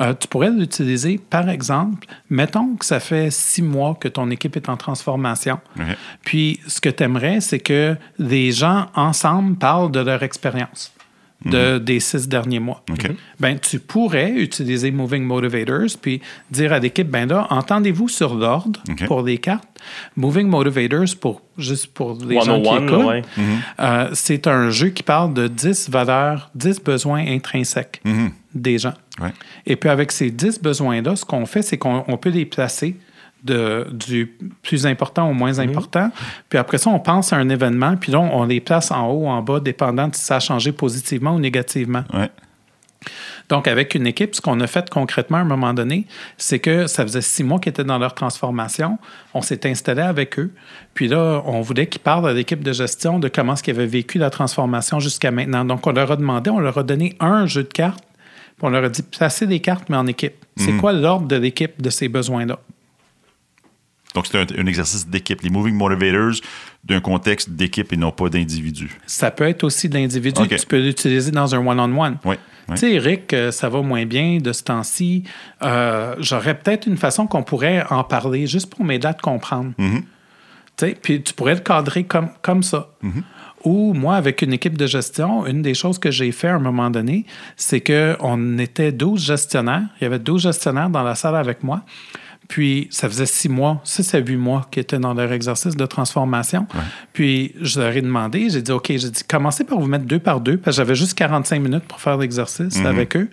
Euh, 0.00 0.14
tu 0.18 0.26
pourrais 0.26 0.48
l'utiliser, 0.48 1.18
par 1.18 1.50
exemple, 1.50 2.06
mettons 2.30 2.76
que 2.76 2.86
ça 2.86 2.98
fait 2.98 3.30
six 3.30 3.60
mois 3.60 3.94
que 4.00 4.08
ton 4.08 4.30
équipe 4.30 4.56
est 4.56 4.70
en 4.70 4.78
transformation. 4.78 5.60
Puis, 6.24 6.60
ce 6.66 6.80
que 6.80 6.88
tu 6.88 7.02
aimerais, 7.02 7.42
c'est 7.42 7.58
que 7.58 7.94
les 8.18 8.52
gens 8.52 8.86
ensemble 8.94 9.56
parlent 9.56 9.90
de 9.90 10.00
leur 10.00 10.22
expérience 10.22 10.94
de, 11.44 11.78
des 11.78 12.00
six 12.00 12.28
derniers 12.28 12.60
mois. 12.60 12.84
Ben, 13.40 13.58
tu 13.58 13.78
pourrais 13.78 14.30
utiliser 14.30 14.90
Moving 14.90 15.24
Motivators 15.24 15.98
puis 16.00 16.20
dire 16.50 16.72
à 16.72 16.78
l'équipe, 16.78 17.08
ben 17.08 17.26
là, 17.26 17.46
entendez-vous 17.50 18.08
sur 18.08 18.34
l'ordre 18.34 18.80
pour 19.06 19.22
les 19.22 19.38
cartes? 19.38 19.68
Moving 20.16 20.46
Motivators, 20.46 21.16
pour, 21.20 21.42
juste 21.58 21.88
pour 21.88 22.16
les 22.24 22.40
gens 22.40 22.60
qui 22.60 22.68
101, 22.68 22.86
écoutent, 22.86 23.04
ouais. 23.06 23.22
euh, 23.80 24.08
c'est 24.12 24.46
un 24.46 24.70
jeu 24.70 24.90
qui 24.90 25.02
parle 25.02 25.34
de 25.34 25.48
10 25.48 25.90
valeurs, 25.90 26.50
10 26.54 26.80
besoins 26.82 27.26
intrinsèques 27.26 28.02
des 28.54 28.78
gens. 28.78 28.94
Ouais. 29.20 29.32
Et 29.66 29.76
puis 29.76 29.88
avec 29.88 30.12
ces 30.12 30.30
10 30.30 30.60
besoins-là, 30.60 31.16
ce 31.16 31.24
qu'on 31.24 31.46
fait, 31.46 31.62
c'est 31.62 31.78
qu'on 31.78 32.04
on 32.06 32.16
peut 32.16 32.30
les 32.30 32.46
placer 32.46 32.96
de, 33.42 33.86
du 33.92 34.38
plus 34.62 34.86
important 34.86 35.28
au 35.28 35.34
moins 35.34 35.58
important. 35.58 36.10
Puis 36.48 36.58
après 36.58 36.78
ça, 36.78 36.90
on 36.90 37.00
pense 37.00 37.32
à 37.32 37.36
un 37.36 37.48
événement, 37.48 37.96
puis 37.96 38.12
là, 38.12 38.20
on, 38.20 38.44
les 38.44 38.60
place 38.60 38.90
en 38.90 39.08
haut 39.08 39.24
ou 39.24 39.28
en 39.28 39.42
bas, 39.42 39.60
dépendant 39.60 40.08
de 40.08 40.14
si 40.14 40.22
ça 40.22 40.36
a 40.36 40.40
changé 40.40 40.72
positivement 40.72 41.34
ou 41.34 41.40
négativement. 41.40 42.04
Ouais. 42.14 42.30
Donc, 43.48 43.66
avec 43.66 43.94
une 43.94 44.06
équipe, 44.06 44.34
ce 44.34 44.40
qu'on 44.40 44.60
a 44.60 44.66
fait 44.66 44.88
concrètement 44.88 45.38
à 45.38 45.40
un 45.40 45.44
moment 45.44 45.74
donné, 45.74 46.06
c'est 46.38 46.60
que 46.60 46.86
ça 46.86 47.02
faisait 47.02 47.20
six 47.20 47.42
mois 47.42 47.58
qu'ils 47.58 47.70
étaient 47.70 47.84
dans 47.84 47.98
leur 47.98 48.14
transformation. 48.14 48.98
On 49.34 49.42
s'est 49.42 49.68
installé 49.68 50.02
avec 50.02 50.38
eux. 50.38 50.52
Puis 50.94 51.08
là, 51.08 51.42
on 51.44 51.60
voulait 51.60 51.88
qu'ils 51.88 52.00
parlent 52.00 52.28
à 52.28 52.32
l'équipe 52.32 52.62
de 52.62 52.72
gestion 52.72 53.18
de 53.18 53.28
comment 53.28 53.54
est-ce 53.54 53.62
qu'ils 53.62 53.74
avaient 53.74 53.86
vécu 53.86 54.18
la 54.18 54.30
transformation 54.30 55.00
jusqu'à 55.00 55.32
maintenant. 55.32 55.64
Donc, 55.64 55.86
on 55.86 55.92
leur 55.92 56.12
a 56.12 56.16
demandé, 56.16 56.48
on 56.50 56.60
leur 56.60 56.78
a 56.78 56.82
donné 56.82 57.16
un 57.18 57.46
jeu 57.46 57.64
de 57.64 57.68
cartes, 57.68 58.04
puis 58.56 58.66
on 58.66 58.70
leur 58.70 58.84
a 58.84 58.88
dit 58.88 59.02
placez 59.02 59.46
des 59.46 59.60
cartes, 59.60 59.88
mais 59.88 59.96
en 59.96 60.06
équipe. 60.06 60.34
C'est 60.56 60.76
quoi 60.76 60.92
l'ordre 60.92 61.26
de 61.26 61.36
l'équipe 61.36 61.82
de 61.82 61.90
ces 61.90 62.08
besoins-là? 62.08 62.58
Donc, 64.14 64.26
c'est 64.26 64.38
un, 64.38 64.46
un 64.60 64.66
exercice 64.66 65.06
d'équipe. 65.06 65.40
Les 65.42 65.50
Moving 65.50 65.74
Motivators 65.74 66.40
d'un 66.84 67.00
contexte 67.00 67.50
d'équipe 67.50 67.92
et 67.92 67.96
non 67.96 68.10
pas 68.10 68.28
d'individu. 68.28 68.98
Ça 69.06 69.30
peut 69.30 69.44
être 69.44 69.62
aussi 69.64 69.88
d'individus. 69.88 70.42
OK. 70.42 70.56
Tu 70.56 70.66
peux 70.66 70.80
l'utiliser 70.80 71.30
dans 71.30 71.54
un 71.54 71.64
one-on-one. 71.64 72.18
Oui. 72.24 72.36
oui. 72.68 72.74
Tu 72.74 72.76
sais, 72.76 72.92
Eric, 72.92 73.32
euh, 73.32 73.50
ça 73.52 73.68
va 73.68 73.82
moins 73.82 74.04
bien 74.04 74.38
de 74.38 74.52
ce 74.52 74.64
temps-ci. 74.64 75.24
Euh, 75.62 76.16
J'aurais 76.18 76.58
peut-être 76.58 76.86
une 76.86 76.96
façon 76.96 77.26
qu'on 77.26 77.44
pourrait 77.44 77.84
en 77.90 78.02
parler 78.02 78.46
juste 78.46 78.68
pour 78.74 78.84
m'aider 78.84 79.06
à 79.06 79.14
te 79.14 79.22
comprendre. 79.22 79.72
Mm-hmm. 79.78 80.02
Tu 80.76 80.86
sais, 80.86 80.98
Puis 81.00 81.22
tu 81.22 81.34
pourrais 81.34 81.54
le 81.54 81.60
cadrer 81.60 82.04
comme, 82.04 82.30
comme 82.42 82.64
ça. 82.64 82.90
Mm-hmm. 83.04 83.22
Ou 83.64 83.94
moi, 83.94 84.16
avec 84.16 84.42
une 84.42 84.52
équipe 84.52 84.76
de 84.76 84.86
gestion, 84.88 85.46
une 85.46 85.62
des 85.62 85.74
choses 85.74 86.00
que 86.00 86.10
j'ai 86.10 86.32
fait 86.32 86.48
à 86.48 86.56
un 86.56 86.58
moment 86.58 86.90
donné, 86.90 87.26
c'est 87.56 87.80
qu'on 87.80 88.58
était 88.58 88.90
12 88.90 89.24
gestionnaires. 89.24 89.84
Il 90.00 90.04
y 90.04 90.06
avait 90.06 90.18
12 90.18 90.42
gestionnaires 90.42 90.90
dans 90.90 91.04
la 91.04 91.14
salle 91.14 91.36
avec 91.36 91.62
moi. 91.62 91.82
Puis, 92.48 92.88
ça 92.90 93.08
faisait 93.08 93.24
six 93.26 93.48
mois, 93.48 93.80
six 93.84 94.14
à 94.14 94.18
huit 94.18 94.36
mois 94.36 94.66
qu'ils 94.70 94.82
étaient 94.82 94.98
dans 94.98 95.14
leur 95.14 95.32
exercice 95.32 95.74
de 95.76 95.86
transformation. 95.86 96.66
Puis, 97.12 97.54
je 97.60 97.80
leur 97.80 97.96
ai 97.96 98.02
demandé, 98.02 98.50
j'ai 98.50 98.60
dit, 98.62 98.72
OK, 98.72 98.88
j'ai 98.88 99.10
dit, 99.10 99.22
commencez 99.26 99.64
par 99.64 99.78
vous 99.78 99.86
mettre 99.86 100.04
deux 100.04 100.18
par 100.18 100.40
deux, 100.40 100.58
parce 100.58 100.76
que 100.76 100.82
j'avais 100.82 100.94
juste 100.94 101.14
45 101.14 101.60
minutes 101.60 101.84
pour 101.84 102.00
faire 102.00 102.18
l'exercice 102.18 102.78
Mhm. 102.78 102.86
avec 102.86 103.16
eux. 103.16 103.30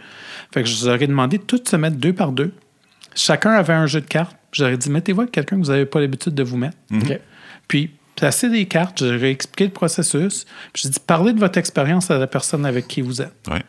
Fait 0.54 0.64
que 0.64 0.70
je 0.70 0.86
leur 0.86 1.02
ai 1.02 1.08
demandé 1.08 1.38
de 1.38 1.44
tous 1.44 1.62
se 1.66 1.76
mettre 1.76 1.98
deux 1.98 2.14
par 2.14 2.32
deux. 2.32 2.54
Chacun 3.16 3.52
avait 3.52 3.74
un 3.74 3.88
jeu 3.88 4.00
de 4.02 4.06
cartes. 4.08 4.38
Je 4.52 4.64
leur 4.64 4.72
ai 4.74 4.78
dit, 4.78 4.90
mettez-vous 4.90 5.22
avec 5.22 5.32
quelqu'un 5.34 5.58
que 5.60 5.66
vous 5.66 5.72
n'avez 5.72 5.86
pas 5.86 6.00
l'habitude 6.00 6.34
de 6.36 6.44
vous 6.44 6.58
mettre. 6.58 6.78
OK. 6.94 7.20
Puis, 7.68 7.92
placez 8.16 8.50
des 8.50 8.66
cartes, 8.68 9.02
ai 9.02 9.30
expliqué 9.30 9.66
le 9.66 9.72
processus. 9.72 10.46
Puis, 10.72 10.84
j'ai 10.84 10.90
dit, 10.90 11.00
parlez 11.06 11.34
de 11.34 11.40
votre 11.40 11.58
expérience 11.58 12.10
à 12.10 12.18
la 12.18 12.28
personne 12.28 12.66
avec 12.66 12.88
qui 12.88 13.02
vous 13.02 13.22
êtes. 13.22 13.34
Ouais. 13.50 13.62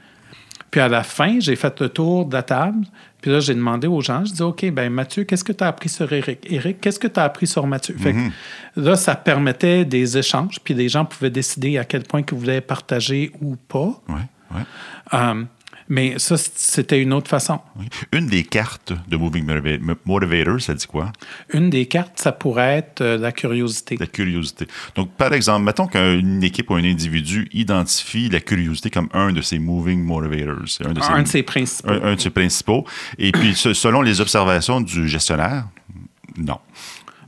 Puis 0.71 0.81
à 0.81 0.87
la 0.89 1.03
fin, 1.03 1.41
j'ai 1.41 1.57
fait 1.57 1.81
le 1.81 1.89
tour 1.89 2.27
de 2.27 2.33
la 2.35 2.45
table. 2.45 2.87
Puis 3.21 3.31
là, 3.31 3.41
j'ai 3.41 3.55
demandé 3.55 3.87
aux 3.87 4.01
gens, 4.01 4.25
je 4.25 4.33
dis, 4.33 4.43
OK, 4.43 4.71
ben 4.71 4.91
Mathieu, 4.91 5.25
qu'est-ce 5.25 5.45
que 5.45 5.53
tu 5.53 5.63
as 5.63 5.69
appris 5.69 5.89
sur 5.89 6.13
Eric? 6.13 6.47
Eric, 6.49 6.81
qu'est-ce 6.81 6.99
que 6.99 7.09
tu 7.09 7.21
as 7.21 7.25
appris 7.25 7.47
sur 7.47 7.67
Mathieu? 7.67 7.97
Fait 7.99 8.13
que 8.13 8.81
là, 8.81 8.97
ça 8.97 9.15
permettait 9.15 9.85
des 9.85 10.17
échanges, 10.17 10.59
puis 10.63 10.75
les 10.75 10.89
gens 10.89 11.05
pouvaient 11.05 11.31
décider 11.31 11.79
à 11.79 11.85
quel 11.85 12.05
point 12.05 12.23
ils 12.27 12.37
voulaient 12.37 12.61
partager 12.61 13.33
ou 13.41 13.57
pas. 13.57 14.01
Ouais, 14.09 14.15
ouais. 14.55 14.63
Euh, 15.15 15.45
mais 15.91 16.19
ça, 16.19 16.37
c'était 16.39 17.03
une 17.03 17.13
autre 17.13 17.29
façon. 17.29 17.61
Oui. 17.79 17.87
Une 18.13 18.27
des 18.29 18.45
cartes 18.45 18.93
de 19.09 19.17
Moving 19.19 19.45
Motiva- 19.45 19.97
Motivator, 20.07 20.61
ça 20.61 20.73
dit 20.73 20.87
quoi? 20.87 21.13
Une 21.53 21.69
des 21.69 21.85
cartes, 21.87 22.19
ça 22.19 22.33
pourrait 22.33 22.79
être 22.79 23.01
euh, 23.03 23.19
la 23.19 23.33
curiosité. 23.33 23.97
La 24.01 24.07
curiosité. 24.07 24.67
Donc, 24.95 25.11
par 25.17 25.35
exemple, 25.35 25.65
mettons 25.65 25.87
qu'une 25.89 26.43
équipe 26.43 26.71
ou 26.71 26.75
un 26.77 26.85
individu 26.85 27.49
identifie 27.53 28.31
la 28.31 28.41
curiosité 28.41 28.89
comme 28.89 29.09
un 29.13 29.33
de 29.33 29.43
ses 29.43 29.59
moving 29.59 30.03
motivators. 30.03 30.61
Un 30.85 30.93
de 30.95 31.01
ses, 31.03 31.11
Un 31.11 31.23
de 31.25 31.29
ses 31.29 31.43
principaux. 31.43 31.91
un- 31.91 32.03
un 32.03 32.15
de 32.15 32.21
ses 32.21 32.31
principaux. 32.31 32.87
Et 33.19 33.33
puis, 33.33 33.55
selon 33.55 34.01
les 34.01 34.21
observations 34.21 34.81
du 34.81 35.09
gestionnaire, 35.09 35.67
non. 36.39 36.59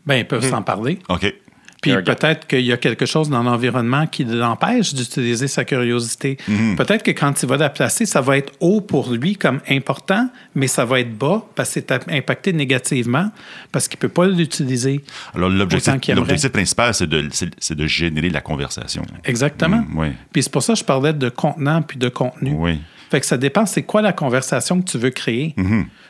Ben, 0.06 0.16
ils 0.16 0.26
peuvent 0.26 0.48
s'en 0.48 0.62
parler. 0.62 0.98
OK. 1.08 1.32
Puis 1.82 1.92
peut-être 2.04 2.46
qu'il 2.46 2.60
y 2.64 2.72
a 2.72 2.76
quelque 2.76 3.04
chose 3.06 3.28
dans 3.28 3.42
l'environnement 3.42 4.06
qui 4.06 4.22
l'empêche 4.24 4.94
d'utiliser 4.94 5.48
sa 5.48 5.64
curiosité. 5.64 6.38
Peut-être 6.76 7.02
que 7.02 7.10
quand 7.10 7.42
il 7.42 7.48
va 7.48 7.56
la 7.56 7.68
placer, 7.70 8.06
ça 8.06 8.20
va 8.20 8.38
être 8.38 8.52
haut 8.60 8.80
pour 8.80 9.10
lui 9.12 9.34
comme 9.36 9.60
important, 9.68 10.28
mais 10.54 10.68
ça 10.68 10.84
va 10.84 11.00
être 11.00 11.12
bas 11.18 11.44
parce 11.56 11.74
que 11.74 11.80
c'est 11.80 11.92
impacté 12.08 12.52
négativement 12.52 13.30
parce 13.72 13.88
qu'il 13.88 13.98
ne 13.98 14.00
peut 14.02 14.08
pas 14.08 14.26
l'utiliser. 14.28 15.02
Alors, 15.34 15.50
l'objectif 15.50 16.52
principal, 16.52 16.94
c'est 16.94 17.08
de, 17.08 17.28
c'est- 17.32 17.50
c'est 17.58 17.74
de 17.74 17.86
générer 17.88 18.30
la 18.30 18.40
conversation. 18.40 19.02
Exactement. 19.24 19.78
Mm, 19.88 19.98
oui. 19.98 20.06
Puis 20.32 20.44
c'est 20.44 20.52
pour 20.52 20.62
ça 20.62 20.74
que 20.74 20.78
je 20.78 20.84
parlais 20.84 21.12
de 21.12 21.28
contenant 21.28 21.82
puis 21.82 21.98
de 21.98 22.08
contenu. 22.08 22.52
Oui. 22.56 22.80
Fait 23.12 23.20
que 23.20 23.26
ça 23.26 23.36
dépend, 23.36 23.66
c'est 23.66 23.82
quoi 23.82 24.00
la 24.00 24.14
conversation 24.14 24.80
que 24.80 24.90
tu 24.90 24.96
veux 24.96 25.10
créer. 25.10 25.54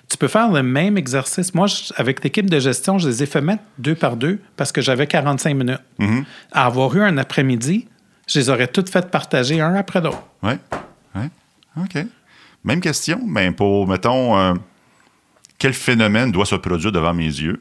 Tu 0.09 0.17
peux 0.17 0.29
faire 0.29 0.53
le 0.53 0.63
même 0.63 0.97
exercice. 0.97 1.53
Moi, 1.53 1.67
je- 1.67 1.93
avec 1.97 2.23
l'équipe 2.23 2.49
de 2.49 2.61
gestion, 2.61 2.97
je 2.99 3.09
les 3.09 3.25
ai 3.25 3.27
fait 3.27 3.41
mettre 3.41 3.65
deux 3.79 3.97
par 3.97 4.17
deux 4.17 4.39
parce 4.57 4.71
que 4.71 4.81
j'avais 4.81 5.09
45 5.09 5.53
minutes. 5.57 5.81
À 6.53 6.67
avoir 6.67 6.95
eu 6.97 7.03
un 7.03 7.19
après-midi, 7.19 7.89
je 8.29 8.39
les 8.39 8.51
aurais 8.51 8.69
toutes 8.69 8.89
faites 8.89 9.11
partager 9.11 9.61
un 9.61 9.75
après 9.75 10.01
l'autre. 10.01 10.23
Oui. 10.45 10.53
Oui. 11.17 11.23
OK. 11.77 12.07
Même 12.63 12.81
question, 12.81 13.21
mais 13.27 13.51
pour, 13.51 13.89
mettons, 13.89 14.39
euh, 14.39 14.55
quel 15.59 15.73
phénomène 15.73 16.31
doit 16.31 16.47
se 16.47 16.55
produire 16.55 16.93
devant 16.93 17.15
mes 17.15 17.25
yeux, 17.27 17.61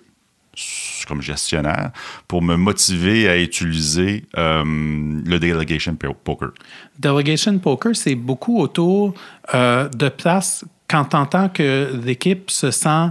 comme 1.08 1.22
gestionnaire, 1.22 1.91
pour 2.27 2.41
me 2.41 2.55
motiver 2.55 3.27
à 3.29 3.38
utiliser 3.39 4.25
euh, 4.38 4.63
le 4.65 5.38
delegation 5.39 5.96
po- 5.96 6.13
poker? 6.13 6.50
Delegation 7.00 7.58
poker, 7.60 7.96
c'est 7.96 8.15
beaucoup 8.15 8.60
autour 8.60 9.13
euh, 9.53 9.88
de 9.89 10.10
places 10.10 10.65
quand 10.89 11.05
tu 11.05 11.15
entends 11.15 11.48
que 11.50 11.89
l'équipe 12.05 12.51
se 12.51 12.70
sent, 12.70 13.08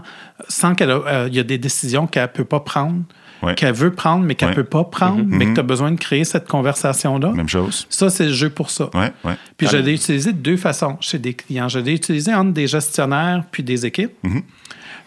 sent 0.49 0.75
qu'il 0.77 0.89
y 1.33 1.39
a 1.39 1.43
des 1.43 1.57
décisions 1.59 2.07
qu'elle 2.07 2.25
ne 2.25 2.29
peut 2.29 2.45
pas 2.45 2.61
prendre, 2.61 3.03
Ouais. 3.43 3.55
qu'elle 3.55 3.73
veut 3.73 3.91
prendre, 3.95 4.23
mais 4.27 4.35
qu'elle 4.35 4.51
ne 4.51 4.55
Ouais. 4.55 4.63
peut 4.63 4.69
pas 4.69 4.85
prendre, 4.85 5.23
mais 5.27 5.47
que 5.47 5.55
tu 5.55 5.61
as 5.61 5.63
besoin 5.63 5.91
de 5.93 5.99
créer 5.99 6.25
cette 6.25 6.47
conversation-là. 6.47 7.33
Même 7.33 7.49
chose. 7.49 7.87
Ça, 7.89 8.11
c'est 8.11 8.27
le 8.27 8.35
jeu 8.35 8.51
pour 8.51 8.69
ça. 8.69 8.91
Oui. 8.93 9.33
Puis 9.57 9.67
je 9.67 9.79
l'ai 9.79 9.95
utilisé 9.95 10.35
de 10.35 10.39
deux 10.39 10.59
façons 10.59 10.99
chez 11.01 11.19
des 11.19 11.33
clients. 11.33 11.67
Je 11.67 11.79
l'ai 11.79 11.95
utilisé 11.95 12.35
entre 12.35 12.53
des 12.53 12.67
gestionnaires 12.67 13.43
puis 13.51 13.63
des 13.63 13.87
équipes. 13.87 14.13
Mm-hmm. 14.25 14.43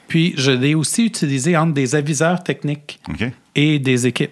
Puis 0.08 0.34
je 0.38 0.52
l'ai 0.52 0.76
aussi 0.76 1.06
utilisé 1.06 1.58
entre 1.58 1.74
des 1.74 1.96
aviseurs 1.96 2.44
techniques 2.44 3.00
et 3.56 3.80
des 3.80 4.08
équipes. 4.08 4.32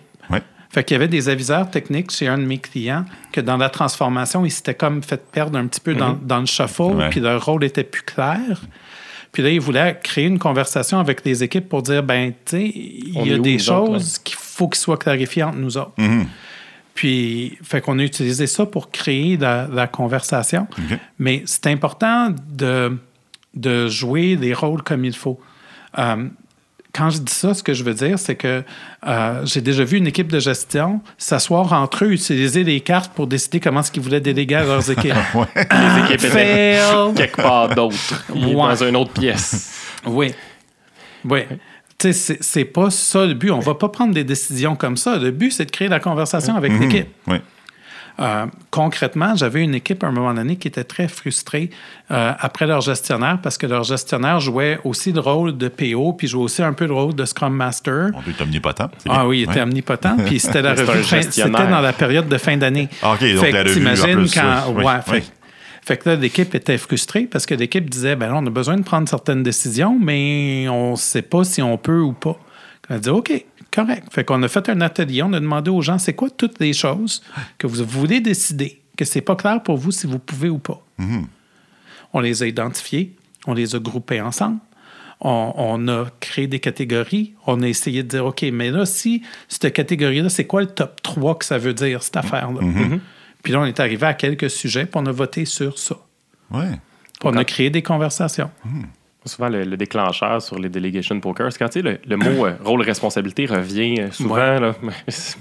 Fait 0.74 0.86
qu'il 0.86 0.96
y 0.96 1.00
avait 1.00 1.10
des 1.10 1.28
aviseurs 1.28 1.70
techniques 1.70 2.12
chez 2.12 2.30
un 2.30 2.38
de 2.38 2.46
mes 2.46 2.58
clients 2.58 3.04
que 3.34 3.42
dans 3.42 3.58
la 3.58 3.70
transformation, 3.70 4.46
ils 4.46 4.52
s'étaient 4.52 4.74
comme 4.74 5.04
fait 5.04 5.22
perdre 5.30 5.60
un 5.60 5.68
petit 5.68 5.82
peu 5.82 5.94
dans, 5.94 6.14
dans 6.14 6.40
le 6.40 6.46
shuffle. 6.46 6.84
Ouais. 6.84 7.10
puis 7.10 7.20
leur 7.20 7.44
rôle 7.44 7.66
était 7.66 7.84
plus 7.84 8.04
clair. 8.04 8.62
Puis 9.34 9.44
là, 9.44 9.50
ils 9.50 9.60
voulaient 9.60 10.00
créer 10.02 10.28
une 10.28 10.40
conversation 10.40 10.98
avec 11.00 11.26
les 11.26 11.44
équipes 11.44 11.68
pour 11.68 11.82
dire, 11.82 12.04
ben, 12.04 12.32
tu 12.46 12.58
sais, 12.58 12.72
il 12.74 13.28
y 13.28 13.34
a 13.34 13.38
des 13.38 13.60
choses 13.60 14.18
qu'il 14.20 14.38
faut 14.38 14.70
qu'ils 14.70 14.80
soient 14.80 14.98
clarifiées 14.98 15.44
entre 15.44 15.58
nous 15.58 15.78
autres. 15.78 15.92
Mm-hmm. 15.98 16.26
Puis, 16.94 17.58
fait 17.64 17.82
qu'on 17.82 18.00
a 18.00 18.04
utilisé 18.04 18.48
ça 18.48 18.66
pour 18.66 18.92
créer 18.92 19.36
la, 19.38 19.68
la 19.72 19.88
conversation. 19.88 20.68
Mais 21.20 21.44
c'est 21.46 21.68
important 21.68 22.30
de, 22.50 22.98
de 23.56 23.88
jouer 23.88 24.38
les 24.40 24.54
rôles 24.54 24.84
comme 24.84 25.04
il 25.04 25.16
faut. 25.16 25.40
Euh, 26.00 26.28
quand 26.94 27.10
je 27.10 27.20
dis 27.20 27.32
ça, 27.34 27.54
ce 27.54 27.64
que 27.64 27.74
je 27.74 27.84
veux 27.86 27.94
dire, 27.94 28.20
c'est 28.20 28.36
que 28.36 28.64
euh, 29.08 29.46
j'ai 29.46 29.62
déjà 29.62 29.86
vu 29.86 29.98
une 29.98 30.08
équipe 30.08 30.30
de 30.30 30.40
gestion 30.40 31.00
s'asseoir 31.18 31.72
entre 31.72 32.04
eux, 32.04 32.12
utiliser 32.12 32.66
les 32.66 32.82
cartes 32.82 33.14
pour 33.14 33.28
décider 33.28 33.62
comment 33.62 33.80
est-ce 33.80 33.92
qu'ils 33.94 34.04
voulaient 34.04 34.20
déléguer 34.20 34.56
à 34.56 34.64
leurs 34.64 34.92
équipes. 34.92 35.14
Les 35.56 36.04
équipes 36.04 36.26
étaient 36.26 36.80
quelque 37.16 37.38
part 37.42 37.70
d'autre, 37.74 37.96
Ouais. 38.36 38.54
dans 38.54 38.84
une 38.84 38.96
autre 38.98 39.12
pièce. 39.14 39.78
Oui. 40.06 40.34
Oui. 41.24 41.42
Tu 42.00 42.12
sais, 42.12 42.14
c'est- 42.14 42.44
c'est 42.44 42.66
pas 42.66 42.90
ça 42.90 43.26
le 43.26 43.36
but. 43.36 43.52
On 43.52 43.60
va 43.60 43.76
pas 43.76 43.88
prendre 43.90 44.14
des 44.14 44.24
décisions 44.24 44.76
comme 44.76 44.98
ça. 44.98 45.18
Le 45.18 45.30
but, 45.32 45.52
c'est 45.52 45.66
de 45.66 45.72
créer 45.72 45.88
la 45.90 46.00
conversation 46.00 46.56
avec 46.56 46.74
l'équipe. 46.80 47.08
Oui. 47.28 47.38
Euh, 48.22 48.46
concrètement, 48.70 49.36
j'avais 49.36 49.64
une 49.64 49.74
équipe 49.76 50.04
à 50.04 50.08
un 50.08 50.12
moment 50.12 50.34
donné 50.34 50.56
qui 50.56 50.68
était 50.68 50.84
très 50.84 51.08
frustrée 51.08 51.70
euh, 52.12 52.34
après 52.40 52.68
leur 52.68 52.82
gestionnaire 52.82 53.40
parce 53.42 53.58
que 53.58 53.66
leur 53.66 53.84
gestionnaire 53.84 54.40
jouait 54.40 54.80
aussi 54.84 55.12
le 55.12 55.20
rôle 55.22 55.58
de 55.58 55.68
PO 55.70 56.14
puis 56.14 56.28
jouait 56.28 56.44
aussi 56.44 56.62
un 56.62 56.74
peu 56.74 56.86
le 56.86 56.94
rôle 56.94 57.16
de 57.16 57.26
Scrum 57.26 57.54
Master. 57.56 58.12
On 58.14 58.30
être 58.30 58.42
omnipotent. 58.42 58.90
Ah 59.10 59.28
oui, 59.28 59.40
il 59.40 59.44
était 59.44 59.56
Ouais. 59.56 59.62
omnipotent. 59.64 60.18
Puis 60.26 60.40
c'était 60.42 60.62
la 60.62 60.74
revue. 60.76 61.04
C'était 61.04 61.50
dans 61.50 61.82
la 61.82 61.94
période 61.94 62.28
de 62.28 62.38
fin 62.38 62.56
d'année. 62.58 62.90
Ah, 63.02 63.14
OK, 63.14 63.22
donc 63.34 63.44
Fait 63.46 63.52
la 63.52 63.64
que 63.64 63.70
revue, 63.70 63.88
en 63.88 63.94
t'imagines 63.94 64.18
plus, 64.20 64.34
quand. 64.34 64.56
oui, 64.76 64.84
ouais, 64.84 64.94
oui. 65.08 65.22
fait, 65.22 65.24
fait 65.84 65.98
que 65.98 66.10
là, 66.10 66.16
l'équipe 66.16 66.54
était 66.54 66.78
frustrée 66.78 67.24
parce 67.24 67.48
que 67.48 67.56
l'équipe 67.56 67.90
disait 67.90 68.16
ben 68.16 68.28
là, 68.28 68.36
on 68.38 68.46
a 68.46 68.50
besoin 68.52 68.78
de 68.78 68.84
prendre 68.84 69.10
certaines 69.10 69.42
décisions, 69.42 69.98
mais 70.00 70.68
on 70.70 70.92
ne 70.92 70.96
sait 70.96 71.24
pas 71.24 71.44
si 71.44 71.62
on 71.64 71.78
peut 71.78 72.02
ou 72.02 72.14
pas. 72.14 72.38
On 72.90 72.96
a 72.96 73.00
dit 73.00 73.10
OK, 73.10 73.32
correct. 73.72 74.08
Fait 74.12 74.24
qu'on 74.24 74.42
a 74.44 74.48
fait 74.48 74.70
un 74.70 74.82
atelier, 74.82 75.24
on 75.24 75.34
a 75.34 75.40
demandé 75.40 75.72
aux 75.72 75.82
gens 75.82 75.98
c'est 75.98 76.14
quoi 76.14 76.30
toutes 76.30 76.60
les 76.60 76.74
choses 76.74 77.24
que 77.58 77.68
vous 77.68 77.84
voulez 77.86 78.20
décider, 78.22 78.82
que 78.98 79.06
c'est 79.06 79.22
pas 79.22 79.36
clair 79.36 79.64
pour 79.64 79.78
vous 79.78 79.92
si 79.92 80.08
vous 80.08 80.20
pouvez 80.20 80.50
ou 80.50 80.60
pas? 80.60 80.86
On 82.14 82.20
les 82.20 82.44
a 82.44 82.48
identifiés, 82.48 83.16
on 83.48 83.54
les 83.54 83.76
a 83.76 83.80
groupés 83.80 84.22
ensemble. 84.22 84.60
On, 85.24 85.54
on 85.56 85.88
a 85.88 86.08
créé 86.20 86.48
des 86.48 86.60
catégories. 86.60 87.36
On 87.46 87.62
a 87.62 87.68
essayé 87.68 88.04
de 88.04 88.08
dire, 88.08 88.26
OK, 88.26 88.44
mais 88.52 88.72
là, 88.72 88.86
si 88.86 89.22
cette 89.48 89.72
catégorie-là, 89.72 90.30
c'est 90.30 90.46
quoi 90.46 90.62
le 90.62 90.68
top 90.68 91.02
3 91.04 91.38
que 91.38 91.46
ça 91.46 91.58
veut 91.58 91.74
dire, 91.74 92.02
cette 92.04 92.18
affaire-là? 92.18 92.60
Puis 93.44 93.54
là, 93.54 93.62
on 93.62 93.66
est 93.66 93.80
arrivé 93.80 94.06
à 94.06 94.14
quelques 94.14 94.50
sujets, 94.50 94.86
puis 94.86 95.00
on 95.02 95.06
a 95.06 95.12
voté 95.12 95.46
sur 95.46 95.78
ça. 95.80 95.96
Ouais. 96.52 96.72
Puis 97.20 97.30
on 97.30 97.38
a 97.38 97.46
créé 97.46 97.70
des 97.70 97.82
conversations. 97.84 98.50
Souvent, 99.24 99.50
le, 99.50 99.64
le 99.64 99.78
déclencheur 99.78 100.42
sur 100.42 100.58
les 100.58 100.70
delegation 100.70 101.20
poker, 101.20 101.52
c'est 101.52 101.60
quand 101.60 101.70
tu 101.70 101.80
sais, 101.80 101.82
le, 101.84 102.00
le 102.08 102.18
mot 102.18 102.46
euh, 102.48 102.56
rôle 102.64 102.82
responsabilité 102.82 103.46
revient 103.46 104.00
euh, 104.00 104.12
souvent. 104.12 104.36
Ouais. 104.36 104.72
c'est 105.08 105.38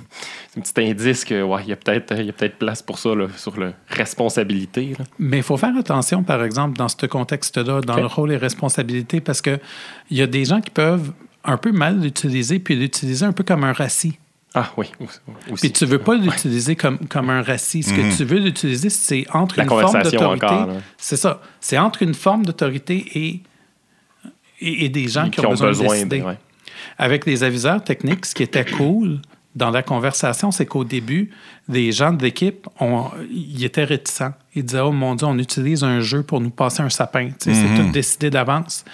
un 0.57 0.61
petit 0.61 0.91
indice 0.91 1.25
que 1.25 1.43
ouais, 1.43 1.63
il 1.65 1.71
y 1.71 1.73
a 1.73 1.77
peut-être 1.77 2.15
peut-être 2.15 2.59
place 2.59 2.83
pour 2.83 2.99
ça 2.99 3.15
là, 3.15 3.29
sur 3.37 3.59
le 3.59 3.73
responsabilité. 3.89 4.95
là. 4.99 5.05
Mais 5.19 5.39
il 5.39 5.43
faut 5.43 5.57
faire 5.57 5.75
attention, 5.79 6.23
par 6.23 6.45
exemple, 6.45 6.77
dans 6.77 6.89
ce 6.89 7.07
contexte-là, 7.07 7.81
dans 7.81 7.97
le 7.97 8.07
rôle 8.07 8.33
et 8.33 8.37
responsabilité, 8.37 9.21
parce 9.21 9.41
qu'il 9.41 9.61
y 10.11 10.21
a 10.21 10.27
des 10.27 10.45
gens 10.45 10.61
qui 10.61 10.71
peuvent 10.71 11.13
un 11.45 11.57
peu 11.57 11.73
mal 11.73 12.01
l'utiliser, 12.01 12.59
puis 12.59 12.77
l'utiliser 12.77 13.25
un 13.25 13.33
peu 13.33 13.45
comme 13.45 13.65
un 13.65 13.73
racis. 13.73 14.19
Ah 14.55 14.69
oui, 14.77 14.91
aussi. 15.01 15.61
Puis 15.61 15.73
tu 15.73 15.87
veux 15.87 16.01
pas 16.01 16.17
l'utiliser 16.17 16.75
comme, 16.75 16.99
comme 17.07 17.31
un 17.31 17.41
racis. 17.41 17.85
Ce 17.85 17.95
que 17.95 18.17
tu 18.17 18.25
veux 18.25 18.39
l'utiliser, 18.39 18.91
c'est 18.91 19.25
entre 19.33 19.57
La 19.59 19.65
une 19.65 19.71
forme 19.71 20.03
d'autorité. 20.03 20.57
C'est 20.99 21.17
ça. 21.17 21.41
C'est 21.61 21.79
entre 21.79 22.03
une 22.03 22.15
forme 22.15 22.45
d'autorité 22.45 23.07
et, 23.15 23.41
et, 24.61 24.85
et 24.85 24.89
des 24.89 25.09
gens 25.09 25.31
qui, 25.31 25.41
ont, 25.45 25.51
besoin, 25.51 25.73
de 25.73 25.79
décider. 25.79 26.23
ouais. 26.23 26.39
Avec 26.99 27.27
les 27.27 27.43
aviseurs 27.45 27.83
techniques, 27.83 28.27
ce 28.27 28.35
qui 28.35 28.43
était 28.43 28.65
cool, 28.65 29.21
dans 29.57 29.71
la 29.71 29.83
conversation, 29.83 30.53
c'est 30.53 30.65
qu'au 30.67 30.85
début, 30.85 31.31
les 31.69 31.91
gens 31.91 32.13
de 32.13 32.23
l'équipe, 32.23 32.69
ils 33.31 33.65
étaient 33.65 33.85
réticents. 33.85 34.33
Ils 34.55 34.65
disaient, 34.65 34.81
oh 34.81 34.93
mon 34.93 35.15
Dieu, 35.17 35.27
on 35.27 35.39
utilise 35.39 35.83
un 35.83 36.01
jeu 36.01 36.23
pour 36.23 36.41
nous 36.41 36.51
passer 36.51 36.83
un 36.83 36.89
sapin. 36.91 37.31
C'est 37.39 37.53
tout 37.53 37.91
décidé 37.91 38.31
d'avance. 38.31 38.85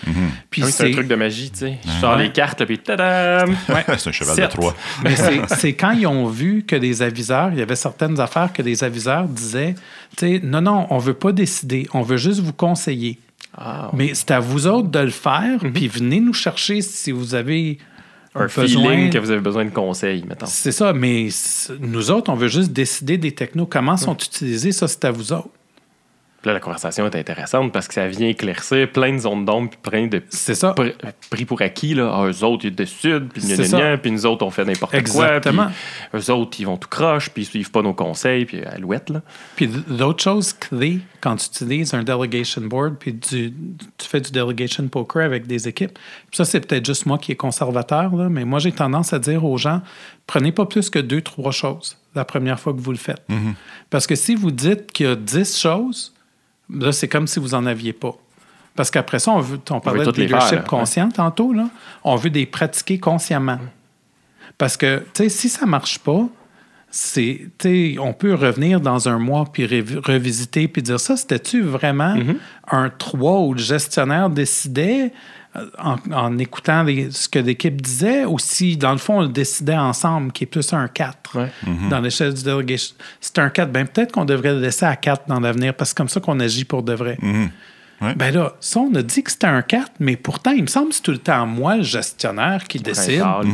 Puis 0.51 0.63
Ah 0.63 0.67
oui, 0.67 0.73
c'est 0.73 0.89
un 0.89 0.93
truc 0.93 1.09
de 1.09 1.15
magie, 1.15 1.51
tu 1.51 1.59
sais. 1.59 1.79
Je 1.85 2.01
sors 2.01 2.17
les 2.17 2.33
cartes, 2.33 2.65
puis 2.65 2.79
tadam! 2.79 3.55
c'est 3.99 4.09
un 4.09 4.13
cheval 4.13 4.37
de. 4.37 4.47
Troie. 4.47 4.75
Mais 5.05 5.15
c'est- 5.49 5.75
quand 5.75 5.93
ils 5.93 6.07
ont 6.07 6.27
vu 6.27 6.65
que 6.67 6.77
les 6.77 7.03
aviseurs, 7.03 7.51
il 7.53 7.59
y 7.59 7.63
avait 7.63 7.77
certaines 7.77 8.19
affaires 8.21 8.53
que 8.53 8.63
les 8.63 8.83
aviseurs 8.83 9.25
disaient, 9.29 9.75
tu 10.17 10.27
sais, 10.27 10.41
non, 10.43 10.63
non, 10.63 10.87
on 10.91 10.99
veut 10.99 11.15
pas 11.15 11.33
décider, 11.33 11.87
on 11.93 12.01
veut 12.03 12.17
juste 12.19 12.41
vous 12.41 12.53
conseiller. 12.55 13.19
Ah, 13.57 13.91
Mais 13.95 14.13
c'est 14.15 14.31
à 14.31 14.41
vous 14.41 14.67
autres 14.67 14.89
de 14.89 14.99
le 14.99 15.11
faire, 15.11 15.61
puis 15.73 15.89
venez 15.89 16.21
nous 16.21 16.35
chercher 16.35 16.83
si 16.83 17.11
vous 17.11 17.35
avez 17.35 17.79
un 18.35 18.47
besoin. 18.47 18.67
feeling 18.67 19.11
que 19.11 19.19
vous 19.19 19.31
avez 19.31 19.41
besoin 19.41 19.65
de 19.65 19.71
conseils, 19.71 20.25
mettons. 20.29 20.47
C'est 20.47 20.73
ça, 20.73 20.93
mais 20.93 21.29
nous 21.81 22.11
autres, 22.11 22.31
on 22.31 22.37
veut 22.37 22.49
juste 22.49 22.73
décider 22.73 23.17
des 23.17 23.33
technos. 23.33 23.67
Comment 23.67 23.97
sont 23.97 24.17
utilisés, 24.17 24.73
ça, 24.73 24.89
c'est 24.89 25.05
à 25.07 25.11
vous 25.11 25.33
autres. 25.33 25.49
Puis 26.47 26.51
là, 26.53 26.55
la 26.55 26.61
conversation 26.61 27.05
est 27.07 27.17
intéressante 27.17 27.73
parce 27.73 27.89
que 27.89 27.95
ça 27.95 28.07
vient 28.07 28.29
éclaircir 28.29 28.93
plein 28.93 29.13
de 29.13 29.19
zones 29.19 29.45
d'ombre, 29.45 29.69
puis 29.71 29.81
plein 29.83 30.07
de 30.07 30.23
C'est 30.29 30.55
ça. 30.55 30.75
pr- 30.79 30.95
pris 31.29 31.45
pour 31.45 31.61
acquis. 31.61 31.93
Là. 31.93 32.09
Ah, 32.15 32.27
eux 32.29 32.45
autres, 32.45 32.67
ils 32.67 32.73
puis 32.73 32.87
gna, 33.43 33.65
ça. 33.65 33.77
gna, 33.77 33.99
puis 33.99 34.13
nous 34.13 34.27
autres, 34.27 34.47
on 34.47 34.51
fait 34.51 34.65
n'importe 34.65 34.93
quoi. 34.93 35.01
Exactement. 35.01 35.67
Puis 36.13 36.21
eux 36.23 36.31
autres, 36.31 36.57
ils 36.61 36.65
vont 36.65 36.77
tout 36.77 36.87
croche, 36.89 37.31
puis 37.31 37.43
ils 37.43 37.47
suivent 37.47 37.73
pas 37.73 37.83
nos 37.83 37.95
conseils, 37.95 38.45
puis 38.45 38.63
alouette, 38.63 39.11
là. 39.11 39.23
Puis 39.57 39.69
l'autre 39.89 40.23
chose 40.23 40.53
clé, 40.53 41.01
quand 41.21 41.35
tu 41.35 41.47
utilises 41.47 41.95
un 41.95 42.05
delegation 42.05 42.63
board, 42.63 42.95
puis 43.01 43.13
du- 43.13 43.53
tu 43.99 44.07
fais 44.09 44.21
du 44.21 44.31
delegation 44.31 44.87
poker 44.87 45.25
avec 45.25 45.49
des 45.49 45.67
équipes, 45.67 45.99
puis 46.31 46.37
ça, 46.37 46.45
c'est 46.45 46.61
peut-être 46.61 46.87
juste 46.87 47.07
moi 47.07 47.19
qui 47.19 47.33
est 47.33 47.37
conservateur, 47.37 48.15
là, 48.15 48.29
mais 48.29 48.45
moi, 48.45 48.61
j'ai 48.61 48.71
tendance 48.71 49.13
à 49.13 49.19
dire 49.19 49.45
aux 49.45 49.59
gens, 49.59 49.83
prenez 50.29 50.53
pas 50.53 50.67
plus 50.67 50.91
que 50.91 51.01
deux, 51.01 51.23
trois 51.23 51.51
choses 51.51 51.97
la 52.15 52.25
première 52.25 52.61
fois 52.61 52.73
que 52.73 52.79
vous 52.81 52.93
le 52.93 52.99
faites. 52.99 53.27
Parce 53.91 54.07
que 54.07 54.15
si 54.15 54.37
vous 54.37 54.53
dites 54.53 54.93
qu'il 54.93 55.07
y 55.07 55.09
a 55.09 55.17
dix 55.17 55.59
choses, 55.61 56.13
là, 56.71 56.93
c'est 56.93 57.09
comme 57.09 57.27
si 57.27 57.39
vous 57.39 57.55
en 57.55 57.67
aviez 57.67 57.93
pas. 57.93 58.15
Parce 58.75 58.91
qu'après 58.91 59.19
ça, 59.19 59.31
on, 59.33 59.41
veut, 59.41 59.59
on 59.71 59.81
parlait 59.81 60.05
de 60.05 60.11
leadership 60.11 60.49
faire, 60.51 60.59
là. 60.59 60.65
conscient 60.69 61.09
tantôt, 61.09 61.53
là. 61.53 61.69
on 62.05 62.17
veut 62.17 62.29
les 62.29 62.45
pratiquer 62.47 62.99
consciemment. 62.99 63.59
Parce 64.59 64.77
que, 64.77 64.99
tu 65.15 65.25
sais, 65.25 65.29
si 65.29 65.49
ça 65.49 65.65
marche 65.67 65.99
pas, 65.99 66.27
c'est, 66.91 67.49
on 67.99 68.13
peut 68.13 68.35
revenir 68.35 68.81
dans 68.81 69.09
un 69.09 69.19
mois 69.19 69.45
puis 69.53 69.67
revi- 69.67 69.99
revisiter 69.99 70.69
puis 70.69 70.83
dire 70.83 71.01
ça, 71.01 71.17
c'était-tu 71.17 71.63
vraiment 71.63 72.15
Mm-hmm. 72.17 72.37
un 72.71 72.91
3 72.91 73.41
où 73.41 73.55
le 73.55 73.61
gestionnaire 73.61 74.31
décidait 74.31 75.13
en, 75.79 75.97
en 76.13 76.39
écoutant 76.39 76.83
les- 76.83 77.11
ce 77.11 77.29
que 77.29 77.39
l'équipe 77.39 77.81
disait 77.81 78.25
ou 78.25 78.39
si, 78.39 78.77
dans 78.77 78.93
le 78.93 78.99
fond, 78.99 79.19
on 79.19 79.23
le 79.23 79.29
décidait 79.29 79.77
ensemble, 79.77 80.33
qui 80.33 80.45
est 80.45 80.47
plus 80.47 80.73
un 80.73 80.89
4 80.89 81.37
Ouais. 81.39 81.51
dans 81.91 82.01
l'échelle 82.01 82.33
du 82.35 82.43
delegation. 82.43 82.95
C'est 83.21 83.39
un 83.39 83.49
4, 83.51 83.71
ben 83.73 83.87
peut-être 83.87 84.13
qu'on 84.13 84.25
devrait 84.25 84.53
le 84.53 84.61
laisser 84.61 84.85
à 84.87 84.97
4 84.97 85.27
dans 85.29 85.41
l'avenir 85.41 85.75
parce 85.75 85.91
que 85.91 85.95
c'est 85.95 85.97
comme 85.97 86.09
ça 86.09 86.21
qu'on 86.21 86.41
agit 86.41 86.65
pour 86.65 86.83
de 86.83 86.93
vrai. 86.95 87.19
Ouais. 88.01 88.15
Ben 88.15 88.35
là, 88.35 88.53
ça, 88.61 88.81
on 88.81 88.95
a 88.95 89.03
dit 89.03 89.23
que 89.23 89.31
c'était 89.31 89.47
un 89.47 89.63
4, 89.63 89.93
mais 90.01 90.17
pourtant, 90.17 90.51
il 90.51 90.63
me 90.63 90.67
semble 90.67 90.91
que 90.91 90.97
c'est 90.97 91.03
tout 91.03 91.13
le 91.13 91.19
temps 91.19 91.47
moi, 91.47 91.77
le 91.77 91.83
gestionnaire, 91.83 92.65
qui 92.69 92.79
décide. 92.79 93.23
Hall, 93.23 93.47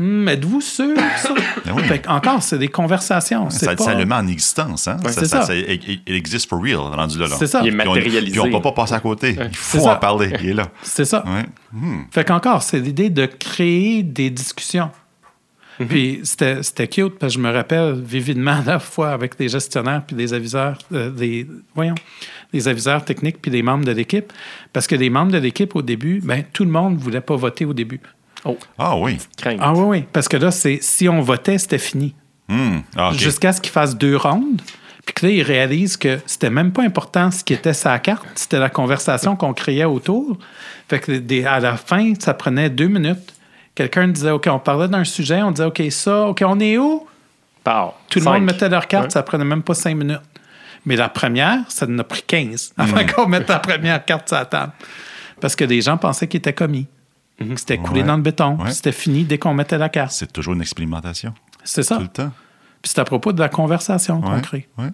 Hum, 0.00 0.28
Êtes-vous 0.28 0.60
sûr 0.60 0.94
ça? 1.16 1.30
Ben 1.64 1.72
oui. 1.74 1.82
Fait 1.82 1.98
que, 1.98 2.08
encore, 2.08 2.40
c'est 2.40 2.58
des 2.58 2.68
conversations. 2.68 3.50
C'est 3.50 3.64
Ça, 3.64 3.74
pas... 3.74 3.82
ça 3.82 3.94
le 3.94 4.06
met 4.06 4.14
en 4.14 4.28
existence. 4.28 4.86
Hein? 4.86 4.96
c'est 5.08 5.24
ça. 5.26 5.44
il, 5.52 5.72
il- 5.88 6.02
il 6.06 6.14
existe 6.14 6.48
for 6.48 6.62
real, 6.62 6.76
rendu 6.78 7.18
là. 7.18 7.26
là. 7.26 7.34
C'est 7.36 7.48
ça. 7.48 7.62
Il 7.64 7.68
est 7.68 7.70
matérialisé. 7.72 8.30
Puis 8.30 8.38
on 8.38 8.46
ne 8.46 8.52
peut 8.52 8.62
pas 8.62 8.70
passer 8.72 8.94
à 8.94 9.00
côté. 9.00 9.36
Il 9.50 9.56
faut 9.56 9.80
ça. 9.80 9.94
en 9.94 9.96
parler. 9.96 10.32
Il 10.40 10.50
est 10.50 10.54
là. 10.54 10.68
C'est 10.82 11.04
ça. 11.04 11.24
Ouais. 11.26 11.46
Hmm. 11.72 12.02
Fait 12.12 12.24
qu'encore, 12.24 12.62
c'est 12.62 12.78
l'idée 12.78 13.10
de 13.10 13.26
créer 13.26 14.04
des 14.04 14.30
discussions. 14.30 14.90
Puis 15.86 16.20
c'était 16.24 16.62
c'était 16.62 16.88
cute, 16.88 17.18
parce 17.18 17.34
que 17.34 17.40
je 17.40 17.46
me 17.46 17.52
rappelle 17.52 17.94
vividement 18.00 18.58
à 18.58 18.62
la 18.66 18.78
fois 18.78 19.10
avec 19.10 19.38
les 19.38 19.48
gestionnaires 19.48 20.02
puis 20.06 20.16
les 20.16 20.32
aviseurs, 20.34 20.78
euh, 20.92 21.10
des, 21.10 21.46
voyons, 21.74 21.94
les 22.52 22.66
aviseurs 22.68 23.04
techniques 23.04 23.40
puis 23.40 23.50
les 23.50 23.62
membres 23.62 23.84
de 23.84 23.92
l'équipe. 23.92 24.32
Parce 24.72 24.86
que 24.86 24.94
les 24.96 25.10
membres 25.10 25.32
de 25.32 25.38
l'équipe, 25.38 25.74
au 25.76 25.82
début, 25.82 26.20
ben, 26.24 26.42
tout 26.52 26.64
le 26.64 26.70
monde 26.70 26.94
ne 26.94 26.98
voulait 26.98 27.20
pas 27.20 27.36
voter 27.36 27.64
au 27.64 27.74
début. 27.74 28.00
Oh, 28.44 28.56
Ah 28.78 28.96
oui. 28.96 29.18
crainte. 29.36 29.58
Ah 29.60 29.72
oui, 29.74 29.84
oui. 30.00 30.04
Parce 30.12 30.28
que 30.28 30.36
là, 30.36 30.50
c'est 30.50 30.78
si 30.80 31.08
on 31.08 31.20
votait, 31.20 31.58
c'était 31.58 31.78
fini. 31.78 32.14
Hmm. 32.48 32.78
Ah. 32.96 33.10
Jusqu'à 33.16 33.52
ce 33.52 33.60
qu'ils 33.60 33.72
fassent 33.72 33.96
deux 33.96 34.16
rondes. 34.16 34.62
Puis 35.04 35.14
que 35.14 35.26
là, 35.26 35.32
ils 35.32 35.42
réalisent 35.42 35.96
que 35.96 36.18
c'était 36.26 36.50
même 36.50 36.70
pas 36.72 36.82
important 36.82 37.30
ce 37.30 37.42
qui 37.42 37.54
était 37.54 37.72
sa 37.72 37.98
carte, 37.98 38.26
c'était 38.34 38.58
la 38.58 38.68
conversation 38.68 39.36
qu'on 39.36 39.54
créait 39.54 39.84
autour. 39.84 40.36
Fait 40.88 40.98
que 41.00 41.12
des- 41.12 41.44
à 41.46 41.60
la 41.60 41.76
fin, 41.78 42.12
ça 42.18 42.34
prenait 42.34 42.68
deux 42.68 42.88
minutes. 42.88 43.32
Quelqu'un 43.78 44.08
disait, 44.08 44.32
OK, 44.32 44.48
on 44.50 44.58
parlait 44.58 44.88
d'un 44.88 45.04
sujet, 45.04 45.40
on 45.40 45.52
disait, 45.52 45.66
OK, 45.66 45.80
ça, 45.90 46.26
OK, 46.26 46.42
on 46.44 46.58
est 46.58 46.78
où? 46.78 47.06
Tout 48.08 48.18
le 48.18 48.24
monde 48.24 48.42
mettait 48.42 48.68
leur 48.68 48.88
carte, 48.88 49.04
Ouais. 49.04 49.10
ça 49.10 49.22
prenait 49.22 49.44
même 49.44 49.62
pas 49.62 49.74
cinq 49.74 49.94
minutes. 49.94 50.18
Mais 50.84 50.96
la 50.96 51.08
première, 51.08 51.60
ça 51.68 51.86
en 51.86 51.96
a 51.98 52.02
pris 52.02 52.22
15 52.26 52.72
avant 52.76 53.06
qu'on 53.06 53.28
mette 53.28 53.48
la 53.48 53.60
première 53.60 54.04
carte 54.04 54.26
sur 54.26 54.36
la 54.36 54.46
table. 54.46 54.72
Parce 55.40 55.54
que 55.54 55.64
des 55.64 55.80
gens 55.80 55.96
pensaient 55.96 56.26
qu'il 56.26 56.38
était 56.38 56.52
commis. 56.52 56.88
que 57.38 57.44
C'était 57.54 57.78
coulé 57.78 58.00
Ouais. 58.00 58.06
dans 58.08 58.16
le 58.16 58.22
béton. 58.22 58.56
Ouais. 58.60 58.72
C'était 58.72 58.90
fini 58.90 59.22
dès 59.22 59.38
qu'on 59.38 59.54
mettait 59.54 59.78
la 59.78 59.88
carte. 59.88 60.10
C'est 60.10 60.32
toujours 60.32 60.54
une 60.54 60.60
expérimentation. 60.62 61.32
C'est 61.62 61.84
ça. 61.84 61.96
Tout 61.98 62.02
le 62.02 62.08
temps. 62.08 62.32
Puis 62.82 62.90
c'est 62.92 62.98
à 63.00 63.04
propos 63.04 63.32
de 63.32 63.38
la 63.38 63.48
conversation 63.48 64.20
qu'on. 64.20 64.32
Ouais. 64.32 64.90